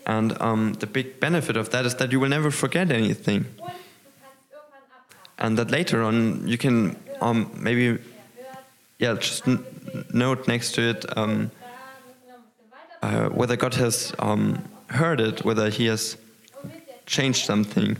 And 0.08 0.42
um, 0.42 0.74
the 0.80 0.88
big 0.88 1.20
benefit 1.20 1.58
of 1.58 1.70
that 1.70 1.86
is 1.86 1.94
that 1.96 2.12
you 2.12 2.20
will 2.20 2.30
never 2.30 2.50
forget 2.50 2.92
anything, 2.92 3.46
and 5.38 5.60
that 5.60 5.70
later 5.70 6.02
on 6.02 6.48
you 6.48 6.58
can 6.58 6.96
um, 7.22 7.52
maybe, 7.56 8.00
yeah, 8.98 9.14
just 9.14 9.46
note 10.12 10.48
next 10.48 10.72
to 10.74 10.82
it 10.82 11.06
um, 11.16 11.52
uh, 13.04 13.30
whether 13.30 13.56
God 13.56 13.76
has 13.76 14.12
um, 14.18 14.58
heard 14.94 15.20
it, 15.20 15.44
whether 15.44 15.70
He 15.70 15.86
has 15.88 16.18
changed 17.06 17.46
something. 17.46 17.98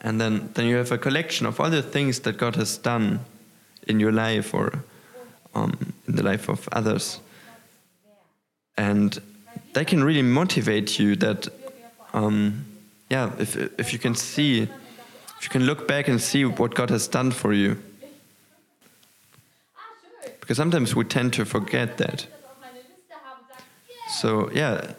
And 0.00 0.20
then, 0.20 0.50
then 0.54 0.66
you 0.66 0.76
have 0.76 0.92
a 0.92 0.98
collection 0.98 1.46
of 1.46 1.60
all 1.60 1.70
the 1.70 1.82
things 1.82 2.20
that 2.20 2.38
God 2.38 2.56
has 2.56 2.78
done 2.78 3.20
in 3.86 3.98
your 3.98 4.12
life 4.12 4.54
or 4.54 4.84
um, 5.54 5.92
in 6.06 6.14
the 6.14 6.22
life 6.22 6.48
of 6.48 6.68
others. 6.72 7.20
And 8.76 9.20
that 9.72 9.88
can 9.88 10.04
really 10.04 10.22
motivate 10.22 10.98
you 10.98 11.16
that, 11.16 11.48
um, 12.14 12.64
yeah, 13.10 13.32
if, 13.38 13.56
if 13.78 13.92
you 13.92 13.98
can 13.98 14.14
see, 14.14 14.62
if 14.62 15.42
you 15.42 15.50
can 15.50 15.64
look 15.64 15.88
back 15.88 16.06
and 16.06 16.20
see 16.20 16.44
what 16.44 16.74
God 16.74 16.90
has 16.90 17.08
done 17.08 17.32
for 17.32 17.52
you. 17.52 17.82
Because 20.40 20.56
sometimes 20.56 20.94
we 20.94 21.04
tend 21.04 21.32
to 21.34 21.44
forget 21.44 21.98
that. 21.98 22.26
So, 24.08 24.50
yeah, 24.52 24.92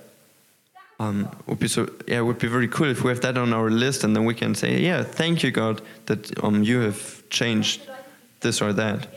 um, 1.00 1.30
would 1.48 1.60
be 1.60 1.68
so 1.68 1.90
yeah 2.08 2.20
it 2.20 2.24
would 2.24 2.40
be 2.40 2.48
very 2.48 2.68
cool 2.68 2.88
if 2.88 3.04
we 3.04 3.10
have 3.10 3.22
that 3.22 3.38
on 3.38 3.54
our 3.54 3.70
list 3.70 4.04
and 4.04 4.14
then 4.14 4.26
we 4.26 4.34
can 4.36 4.54
say 4.54 4.82
yeah 4.82 5.02
thank 5.02 5.44
you 5.44 5.50
god 5.50 5.82
that 6.08 6.44
um, 6.44 6.62
you 6.62 6.82
have 6.82 7.24
changed 7.30 7.82
this 8.42 8.62
or 8.62 8.74
that. 8.74 9.08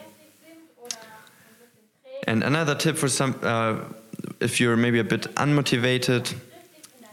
And 2.28 2.44
another 2.44 2.76
tip 2.76 2.96
for 2.96 3.08
some 3.08 3.34
uh, 3.42 3.80
if 4.38 4.60
you're 4.60 4.76
maybe 4.76 5.00
a 5.00 5.04
bit 5.04 5.22
unmotivated 5.34 6.32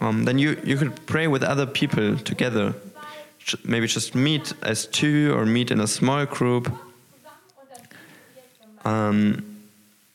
um, 0.01 0.25
then 0.25 0.39
you, 0.39 0.59
you 0.63 0.77
could 0.77 1.05
pray 1.05 1.27
with 1.27 1.43
other 1.43 1.65
people 1.65 2.17
together. 2.17 2.73
Maybe 3.63 3.88
just 3.88 4.15
meet 4.15 4.53
as 4.61 4.86
two 4.86 5.34
or 5.36 5.45
meet 5.45 5.71
in 5.71 5.80
a 5.80 5.88
small 5.88 6.25
group. 6.25 6.71
Um, 8.86 9.49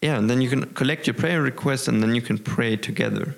yeah 0.05 0.17
and 0.19 0.29
then 0.29 0.41
you 0.41 0.49
can 0.49 0.63
collect 0.75 1.07
your 1.07 1.15
prayer 1.15 1.41
requests 1.43 1.89
and 1.89 2.03
then 2.03 2.15
you 2.15 2.23
can 2.23 2.39
pray 2.39 2.77
together 2.77 3.35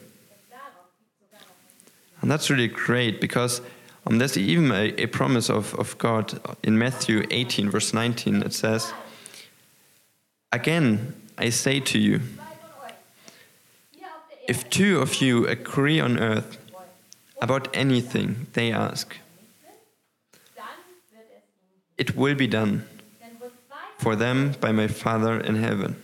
and 2.20 2.30
that's 2.30 2.50
really 2.50 2.68
great 2.68 3.20
because 3.20 3.60
um, 4.06 4.18
there's 4.18 4.36
even 4.36 4.70
a, 4.70 4.88
a, 5.02 5.06
promise 5.06 5.50
of, 5.50 5.74
of 5.74 5.98
God 5.98 6.40
in 6.62 6.78
Matthew 6.78 7.24
18, 7.30 7.70
verse 7.70 7.92
19. 7.92 8.42
It 8.42 8.52
says, 8.52 8.92
Again, 10.52 11.14
I 11.36 11.50
say 11.50 11.80
to 11.80 11.98
you, 11.98 12.20
if 14.48 14.68
two 14.70 15.00
of 15.00 15.20
you 15.20 15.46
agree 15.46 16.00
on 16.00 16.18
earth 16.18 16.58
about 17.40 17.68
anything 17.76 18.46
they 18.52 18.72
ask, 18.72 19.16
it 21.98 22.16
will 22.16 22.34
be 22.34 22.46
done 22.46 22.86
for 23.98 24.14
them 24.14 24.54
by 24.60 24.70
my 24.70 24.86
Father 24.86 25.40
in 25.40 25.56
heaven. 25.56 25.96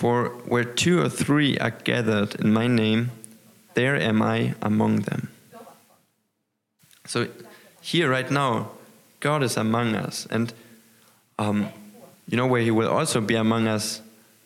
For 0.00 0.30
where 0.46 0.64
two 0.64 1.02
or 1.02 1.10
three 1.10 1.58
are 1.58 1.72
gathered 1.72 2.36
in 2.36 2.54
my 2.54 2.66
name, 2.66 3.10
there 3.74 3.96
am 3.96 4.22
I 4.22 4.54
among 4.62 5.00
them. 5.00 5.28
So, 7.04 7.28
here 7.82 8.08
right 8.08 8.30
now, 8.30 8.70
God 9.20 9.42
is 9.42 9.58
among 9.58 9.94
us. 9.94 10.26
And 10.30 10.54
um, 11.38 11.68
you 12.26 12.38
know 12.38 12.46
where 12.46 12.62
He 12.62 12.70
will 12.70 12.88
also 12.88 13.20
be 13.20 13.34
among 13.34 13.68
us 13.68 14.00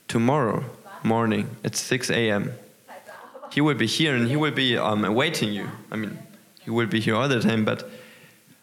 tomorrow 0.09 0.65
morning 1.05 1.57
at 1.63 1.77
6 1.77 2.11
a.m. 2.11 2.55
He 3.53 3.61
will 3.61 3.77
be 3.77 3.87
here 3.87 4.17
and 4.17 4.27
He 4.27 4.35
will 4.35 4.51
be 4.51 4.77
um, 4.77 5.05
awaiting 5.05 5.53
you. 5.53 5.71
I 5.89 5.95
mean, 5.95 6.19
He 6.65 6.71
will 6.71 6.89
be 6.89 6.99
here 6.99 7.15
all 7.15 7.29
the 7.29 7.39
time, 7.39 7.65
but 7.65 7.89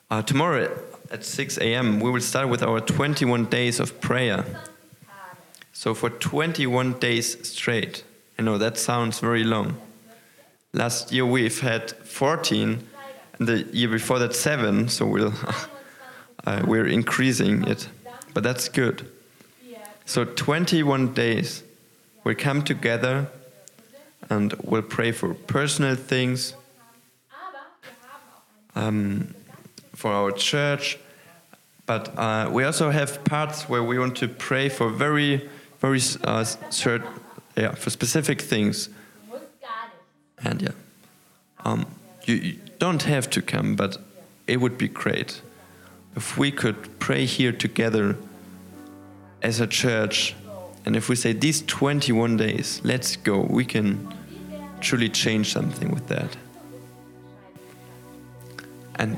uh, 0.09 0.23
tomorrow 0.23 0.77
at 1.09 1.23
6 1.23 1.57
a.m., 1.59 2.01
we 2.01 2.11
will 2.11 2.19
start 2.19 2.49
with 2.49 2.61
our 2.61 2.81
21 2.81 3.45
days 3.45 3.79
of 3.79 4.01
prayer. 4.01 4.43
So, 5.81 5.95
for 5.95 6.11
21 6.11 6.99
days 6.99 7.49
straight. 7.49 8.03
I 8.37 8.43
know 8.43 8.59
that 8.59 8.77
sounds 8.77 9.17
very 9.17 9.43
long. 9.43 9.77
Last 10.73 11.11
year 11.11 11.25
we've 11.25 11.59
had 11.59 11.89
14, 11.89 12.87
and 13.39 13.47
the 13.47 13.63
year 13.73 13.89
before 13.89 14.19
that 14.19 14.35
seven. 14.35 14.89
So 14.89 15.07
we'll 15.07 15.33
uh, 16.45 16.61
we're 16.67 16.85
increasing 16.85 17.63
it, 17.67 17.87
but 18.35 18.43
that's 18.43 18.69
good. 18.69 19.09
So 20.05 20.23
21 20.23 21.15
days, 21.15 21.63
we'll 22.23 22.35
come 22.35 22.61
together, 22.61 23.25
and 24.29 24.53
we'll 24.61 24.83
pray 24.83 25.11
for 25.11 25.33
personal 25.33 25.95
things, 25.95 26.53
um, 28.75 29.33
for 29.95 30.11
our 30.11 30.31
church, 30.31 30.99
but 31.87 32.15
uh, 32.19 32.49
we 32.51 32.65
also 32.65 32.91
have 32.91 33.23
parts 33.23 33.67
where 33.67 33.83
we 33.83 33.97
want 33.97 34.17
to 34.17 34.27
pray 34.27 34.69
for 34.69 34.87
very 34.87 35.49
very 35.81 35.97
uh, 35.97 36.45
cert, 36.69 37.03
yeah, 37.57 37.73
for 37.73 37.89
specific 37.89 38.39
things. 38.39 38.89
And 40.43 40.61
yeah, 40.61 40.69
um, 41.65 41.85
you, 42.25 42.35
you 42.35 42.59
don't 42.79 43.03
have 43.03 43.29
to 43.31 43.41
come, 43.41 43.75
but 43.75 43.97
it 44.47 44.57
would 44.57 44.77
be 44.77 44.87
great 44.87 45.41
if 46.15 46.37
we 46.37 46.51
could 46.51 46.99
pray 46.99 47.25
here 47.25 47.51
together 47.51 48.15
as 49.41 49.59
a 49.59 49.67
church. 49.67 50.35
And 50.85 50.95
if 50.95 51.09
we 51.09 51.15
say 51.15 51.33
these 51.33 51.61
21 51.63 52.37
days, 52.37 52.81
let's 52.83 53.15
go, 53.15 53.41
we 53.41 53.65
can 53.65 54.11
truly 54.81 55.09
change 55.09 55.51
something 55.53 55.91
with 55.91 56.07
that. 56.07 56.35
And 58.95 59.17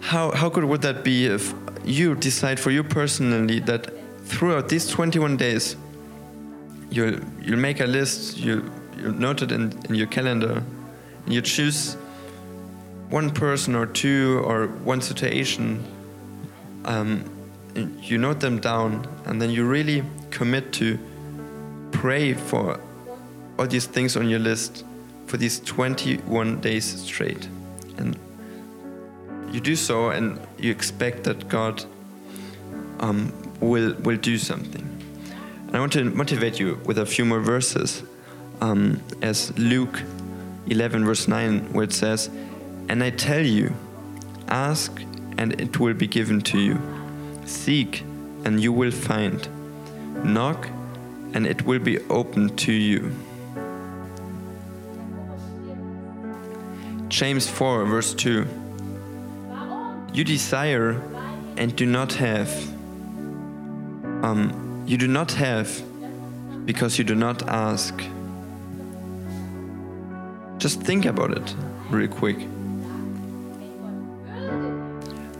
how, 0.00 0.32
how 0.32 0.48
good 0.48 0.64
would 0.64 0.82
that 0.82 1.04
be 1.04 1.26
if 1.26 1.54
you 1.84 2.14
decide 2.14 2.58
for 2.58 2.70
you 2.70 2.82
personally 2.82 3.60
that 3.60 3.99
throughout 4.30 4.68
these 4.68 4.86
21 4.86 5.36
days, 5.36 5.76
you'll, 6.90 7.18
you'll 7.42 7.58
make 7.58 7.80
a 7.80 7.86
list, 7.86 8.38
you, 8.38 8.70
you'll 8.96 9.12
note 9.12 9.42
it 9.42 9.50
in, 9.50 9.72
in 9.88 9.96
your 9.96 10.06
calendar, 10.06 10.62
and 11.24 11.34
you 11.34 11.42
choose 11.42 11.94
one 13.10 13.30
person 13.30 13.74
or 13.74 13.86
two 13.86 14.40
or 14.44 14.68
one 14.68 15.00
situation, 15.00 15.84
um, 16.84 17.24
you 17.74 18.18
note 18.18 18.40
them 18.40 18.60
down, 18.60 19.06
and 19.26 19.42
then 19.42 19.50
you 19.50 19.66
really 19.66 20.04
commit 20.30 20.72
to 20.74 20.98
pray 21.90 22.32
for 22.32 22.78
all 23.58 23.66
these 23.66 23.86
things 23.86 24.16
on 24.16 24.28
your 24.28 24.38
list 24.38 24.84
for 25.26 25.36
these 25.36 25.60
21 25.60 26.60
days 26.60 26.84
straight. 26.84 27.48
And 27.98 28.16
you 29.52 29.60
do 29.60 29.74
so, 29.74 30.10
and 30.10 30.40
you 30.56 30.70
expect 30.70 31.24
that 31.24 31.48
God 31.48 31.84
um, 33.00 33.32
will, 33.60 33.94
will 33.94 34.16
do 34.16 34.38
something. 34.38 34.86
And 35.66 35.76
I 35.76 35.80
want 35.80 35.92
to 35.92 36.04
motivate 36.04 36.58
you 36.58 36.80
with 36.84 36.98
a 36.98 37.06
few 37.06 37.24
more 37.24 37.40
verses, 37.40 38.02
um, 38.60 39.00
as 39.22 39.56
Luke 39.58 40.02
11, 40.66 41.04
verse 41.04 41.28
9, 41.28 41.72
where 41.72 41.84
it 41.84 41.92
says, 41.92 42.28
And 42.88 43.02
I 43.02 43.10
tell 43.10 43.44
you, 43.44 43.72
ask, 44.48 45.02
and 45.38 45.60
it 45.60 45.78
will 45.78 45.94
be 45.94 46.06
given 46.06 46.40
to 46.42 46.58
you. 46.58 46.80
Seek, 47.44 48.02
and 48.44 48.60
you 48.60 48.72
will 48.72 48.90
find. 48.90 49.48
Knock, 50.24 50.68
and 51.32 51.46
it 51.46 51.64
will 51.66 51.78
be 51.78 51.98
opened 52.08 52.58
to 52.58 52.72
you. 52.72 53.12
James 57.08 57.48
4, 57.48 57.86
verse 57.86 58.14
2. 58.14 58.46
You 60.12 60.24
desire 60.24 61.02
and 61.56 61.74
do 61.74 61.86
not 61.86 62.14
have. 62.14 62.69
Um, 64.22 64.84
you 64.86 64.98
do 64.98 65.08
not 65.08 65.32
have 65.32 65.82
because 66.66 66.98
you 66.98 67.04
do 67.04 67.14
not 67.14 67.48
ask. 67.48 67.94
Just 70.58 70.82
think 70.82 71.06
about 71.06 71.30
it 71.36 71.54
real 71.88 72.08
quick. 72.08 72.38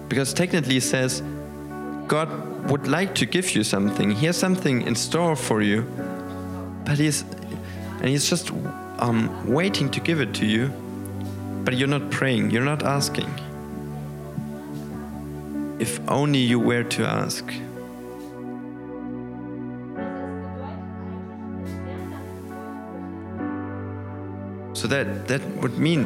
Because 0.09 0.33
technically 0.33 0.78
it 0.78 0.83
says 0.83 1.22
God 2.07 2.70
would 2.70 2.89
like 2.89 3.14
to 3.16 3.26
give 3.26 3.55
you 3.55 3.62
something. 3.62 4.11
He 4.11 4.26
has 4.26 4.37
something 4.37 4.83
in 4.83 4.95
store 4.95 5.37
for 5.37 5.62
you, 5.62 5.83
but 6.85 6.99
he's 6.99 7.22
and 8.01 8.09
he's 8.09 8.28
just 8.28 8.51
um, 8.99 9.47
waiting 9.47 9.91
to 9.91 10.01
give 10.01 10.20
it 10.20 10.35
to 10.35 10.47
you. 10.47 10.68
But 11.64 11.76
you're 11.76 11.89
not 11.89 12.11
praying. 12.11 12.51
You're 12.51 12.64
not 12.64 12.83
asking. 12.83 13.31
If 15.78 16.01
only 16.09 16.39
you 16.39 16.59
were 16.59 16.85
to 16.85 17.05
ask. 17.05 17.45
So 24.81 24.89
that 24.89 25.28
that 25.28 25.43
would 25.61 25.76
mean 25.76 26.05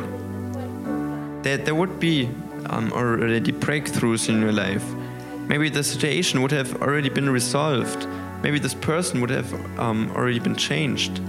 that 1.42 1.64
there 1.64 1.76
would 1.76 2.00
be 2.00 2.28
um, 2.70 2.92
already 2.92 3.52
breakthroughs 3.52 4.28
in 4.28 4.40
your 4.40 4.50
life. 4.50 4.84
Maybe 5.46 5.68
the 5.68 5.84
situation 5.84 6.42
would 6.42 6.50
have 6.50 6.82
already 6.82 7.08
been 7.08 7.30
resolved. 7.30 8.08
Maybe 8.42 8.58
this 8.58 8.74
person 8.74 9.20
would 9.20 9.30
have 9.30 9.52
um, 9.78 10.10
already 10.16 10.40
been 10.40 10.56
changed. 10.56 11.20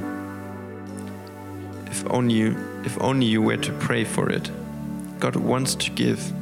If 1.86 2.04
only 2.10 2.56
if 2.84 3.00
only 3.00 3.28
you 3.28 3.43
were 3.43 3.58
to 3.58 3.72
pray 3.74 4.06
for 4.06 4.28
it. 4.32 4.50
God 5.20 5.36
wants 5.36 5.76
to 5.76 5.91
give. 5.91 6.34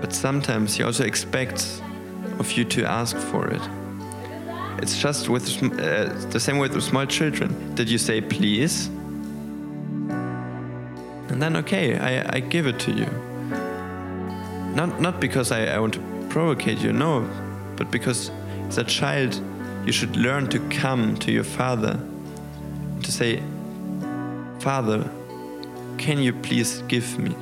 But 0.00 0.12
sometimes 0.12 0.76
He 0.76 0.84
also 0.84 1.02
expects 1.02 1.82
of 2.38 2.52
you 2.52 2.64
to 2.66 2.84
ask 2.84 3.16
for 3.16 3.48
it. 3.48 3.79
It's 4.82 4.98
just 4.98 5.28
with 5.28 5.62
uh, 5.62 6.14
the 6.30 6.40
same 6.40 6.58
way 6.58 6.68
with 6.68 6.82
small 6.82 7.06
children. 7.06 7.74
Did 7.74 7.88
you 7.90 7.98
say 7.98 8.20
please? 8.20 8.86
And 11.28 11.40
then 11.40 11.56
okay, 11.56 11.98
I, 11.98 12.36
I 12.36 12.40
give 12.40 12.66
it 12.66 12.78
to 12.80 12.92
you. 12.92 13.06
Not 14.74 15.00
not 15.00 15.20
because 15.20 15.52
I, 15.52 15.66
I 15.66 15.78
want 15.78 15.94
to 15.94 16.00
provocate 16.28 16.78
you, 16.78 16.92
no, 16.92 17.28
but 17.76 17.90
because 17.90 18.30
as 18.68 18.78
a 18.78 18.84
child 18.84 19.40
you 19.84 19.92
should 19.92 20.16
learn 20.16 20.48
to 20.48 20.58
come 20.68 21.16
to 21.16 21.32
your 21.32 21.44
father 21.44 22.00
to 23.02 23.12
say, 23.12 23.42
Father, 24.60 25.10
can 25.98 26.18
you 26.18 26.32
please 26.32 26.82
give 26.88 27.18
me? 27.18 27.34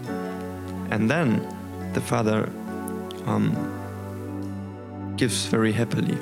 And 0.91 1.11
then 1.11 1.47
the 1.93 2.01
father 2.01 2.49
um, 3.27 3.55
gives 5.17 5.47
very 5.47 5.73
happily. 5.73 6.17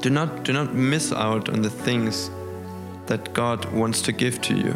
Do 0.00 0.08
not, 0.08 0.44
do 0.44 0.52
not 0.54 0.74
miss 0.74 1.12
out 1.12 1.50
on 1.50 1.60
the 1.60 1.68
things 1.68 2.30
that 3.06 3.34
God 3.34 3.66
wants 3.72 4.00
to 4.02 4.12
give 4.12 4.40
to 4.42 4.54
you. 4.54 4.74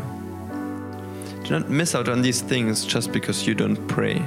Do 1.44 1.50
not 1.50 1.70
miss 1.70 1.94
out 1.94 2.08
on 2.08 2.20
these 2.20 2.42
things 2.42 2.84
just 2.84 3.10
because 3.10 3.46
you 3.46 3.54
don't 3.54 3.86
pray. 3.88 4.22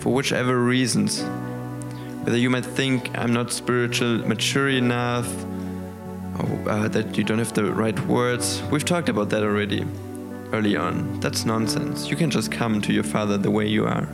For 0.00 0.12
whichever 0.12 0.58
reasons, 0.58 1.22
whether 2.24 2.36
you 2.36 2.50
might 2.50 2.66
think 2.66 3.16
I'm 3.16 3.32
not 3.32 3.52
spiritual 3.52 4.18
mature 4.28 4.68
enough, 4.68 5.28
or 6.38 6.68
uh, 6.68 6.88
that 6.88 7.16
you 7.16 7.24
don't 7.24 7.38
have 7.38 7.54
the 7.54 7.72
right 7.72 7.98
words, 8.06 8.62
we've 8.70 8.84
talked 8.84 9.08
about 9.08 9.30
that 9.30 9.42
already 9.42 9.86
early 10.52 10.76
on. 10.76 11.20
That's 11.20 11.46
nonsense. 11.46 12.10
You 12.10 12.16
can 12.16 12.30
just 12.30 12.52
come 12.52 12.82
to 12.82 12.92
your 12.92 13.04
Father 13.04 13.38
the 13.38 13.50
way 13.50 13.66
you 13.66 13.86
are. 13.86 14.08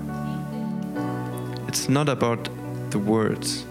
It's 1.66 1.89
not 1.89 2.09
about 2.09 2.49
the 2.91 2.99
words. 2.99 3.64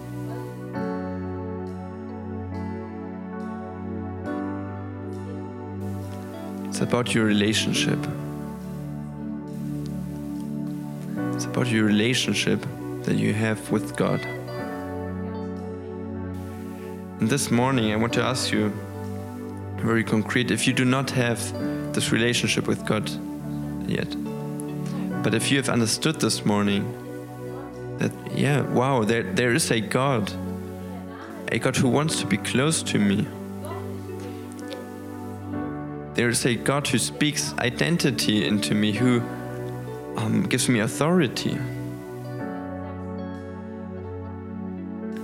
It's 6.76 6.82
about 6.82 7.14
your 7.14 7.24
relationship. 7.24 7.98
It's 11.32 11.46
about 11.46 11.68
your 11.68 11.86
relationship 11.86 12.66
that 13.04 13.16
you 13.16 13.32
have 13.32 13.70
with 13.70 13.96
God. 13.96 14.20
And 17.18 17.30
this 17.30 17.50
morning, 17.50 17.94
I 17.94 17.96
want 17.96 18.12
to 18.12 18.22
ask 18.22 18.52
you 18.52 18.74
very 19.76 20.04
concrete 20.04 20.50
if 20.50 20.66
you 20.66 20.74
do 20.74 20.84
not 20.84 21.10
have 21.12 21.40
this 21.94 22.12
relationship 22.12 22.68
with 22.68 22.84
God 22.84 23.10
yet, 23.88 24.14
but 25.22 25.32
if 25.32 25.50
you 25.50 25.56
have 25.56 25.70
understood 25.70 26.20
this 26.20 26.44
morning 26.44 26.84
that, 27.96 28.12
yeah, 28.34 28.60
wow, 28.60 29.02
there, 29.02 29.22
there 29.22 29.54
is 29.54 29.70
a 29.70 29.80
God, 29.80 30.30
a 31.50 31.58
God 31.58 31.74
who 31.74 31.88
wants 31.88 32.20
to 32.20 32.26
be 32.26 32.36
close 32.36 32.82
to 32.82 32.98
me. 32.98 33.26
There 36.16 36.30
is 36.30 36.46
a 36.46 36.54
God 36.54 36.88
who 36.88 36.96
speaks 36.96 37.52
identity 37.58 38.46
into 38.46 38.74
me, 38.74 38.92
who 38.92 39.20
um, 40.16 40.46
gives 40.48 40.66
me 40.66 40.80
authority. 40.80 41.58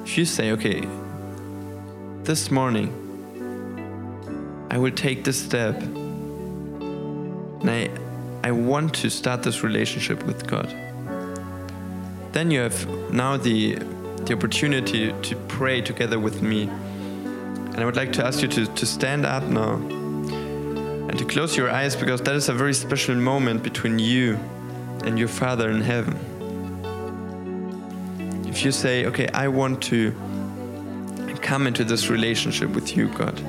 If 0.04 0.18
you 0.18 0.26
say, 0.26 0.50
okay, 0.50 0.86
this 2.24 2.50
morning 2.50 2.92
I 4.70 4.76
will 4.76 4.90
take 4.90 5.24
this 5.24 5.42
step 5.42 5.80
and 5.80 7.70
I, 7.70 7.88
I 8.44 8.50
want 8.50 8.92
to 8.96 9.08
start 9.08 9.42
this 9.42 9.62
relationship 9.62 10.22
with 10.24 10.46
God, 10.46 10.68
then 12.32 12.50
you 12.50 12.60
have 12.60 12.86
now 13.10 13.38
the, 13.38 13.76
the 14.26 14.34
opportunity 14.34 15.10
to 15.10 15.36
pray 15.48 15.80
together 15.80 16.18
with 16.18 16.42
me. 16.42 16.64
And 16.64 17.78
I 17.78 17.86
would 17.86 17.96
like 17.96 18.12
to 18.12 18.26
ask 18.26 18.42
you 18.42 18.48
to, 18.48 18.66
to 18.66 18.84
stand 18.84 19.24
up 19.24 19.44
now 19.44 20.01
close 21.32 21.56
your 21.56 21.70
eyes 21.70 21.96
because 21.96 22.20
that 22.20 22.34
is 22.34 22.50
a 22.50 22.52
very 22.52 22.74
special 22.74 23.14
moment 23.14 23.62
between 23.62 23.98
you 23.98 24.38
and 25.06 25.18
your 25.18 25.28
Father 25.28 25.70
in 25.70 25.80
heaven. 25.80 26.14
If 28.46 28.62
you 28.66 28.70
say, 28.70 29.06
okay, 29.06 29.28
I 29.28 29.48
want 29.48 29.82
to 29.84 30.14
come 31.40 31.66
into 31.66 31.84
this 31.84 32.10
relationship 32.10 32.68
with 32.68 32.94
you, 32.98 33.08
God, 33.08 33.40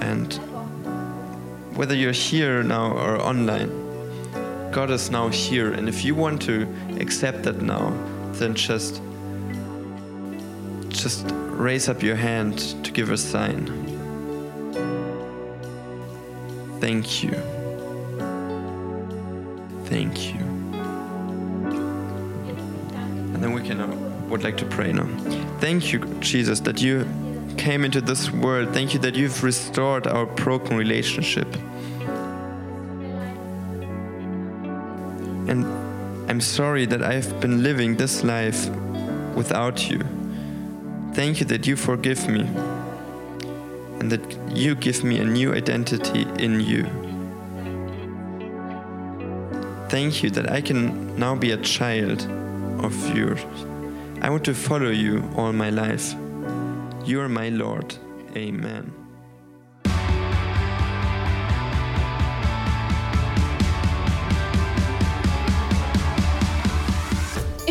and 0.00 0.32
whether 1.74 1.96
you're 1.96 2.12
here 2.12 2.62
now 2.62 2.92
or 2.92 3.20
online, 3.20 3.70
God 4.70 4.92
is 4.92 5.10
now 5.10 5.30
here. 5.30 5.72
And 5.72 5.88
if 5.88 6.04
you 6.04 6.14
want 6.14 6.42
to 6.42 6.72
accept 7.00 7.42
that 7.42 7.60
now, 7.60 7.90
then 8.34 8.54
just 8.54 9.02
just 10.90 11.26
raise 11.28 11.88
up 11.88 12.04
your 12.04 12.16
hand 12.16 12.84
to 12.84 12.92
give 12.92 13.10
a 13.10 13.16
sign. 13.16 13.91
Thank 16.82 17.22
you. 17.22 17.30
Thank 19.84 20.34
you. 20.34 20.40
And 23.30 23.36
then 23.36 23.52
we 23.52 23.62
can 23.62 23.80
uh, 23.80 23.86
would 24.28 24.42
like 24.42 24.56
to 24.56 24.66
pray 24.66 24.92
now. 24.92 25.06
Thank 25.60 25.92
you, 25.92 26.00
Jesus, 26.18 26.58
that 26.62 26.82
you 26.82 27.06
came 27.56 27.84
into 27.84 28.00
this 28.00 28.32
world. 28.32 28.74
Thank 28.74 28.94
you 28.94 28.98
that 28.98 29.14
you've 29.14 29.44
restored 29.44 30.08
our 30.08 30.26
broken 30.26 30.76
relationship. 30.76 31.46
And 35.46 35.64
I'm 36.28 36.40
sorry 36.40 36.84
that 36.86 37.00
I've 37.00 37.40
been 37.40 37.62
living 37.62 37.96
this 37.96 38.24
life 38.24 38.68
without 39.36 39.88
you. 39.88 40.00
Thank 41.14 41.38
you 41.38 41.46
that 41.46 41.64
you 41.64 41.76
forgive 41.76 42.28
me 42.28 42.50
and 44.02 44.10
that 44.10 44.50
you 44.50 44.74
give 44.74 45.04
me 45.04 45.20
a 45.20 45.24
new 45.24 45.54
identity 45.54 46.22
in 46.44 46.58
you. 46.58 46.82
Thank 49.90 50.24
you 50.24 50.30
that 50.30 50.50
I 50.50 50.60
can 50.60 51.16
now 51.16 51.36
be 51.36 51.52
a 51.52 51.56
child 51.58 52.22
of 52.82 52.92
yours. 53.16 53.44
I 54.20 54.28
want 54.28 54.44
to 54.46 54.54
follow 54.54 54.90
you 54.90 55.22
all 55.36 55.52
my 55.52 55.70
life. 55.70 56.16
You 57.04 57.20
are 57.20 57.28
my 57.28 57.50
Lord. 57.50 57.94
Amen. 58.34 59.01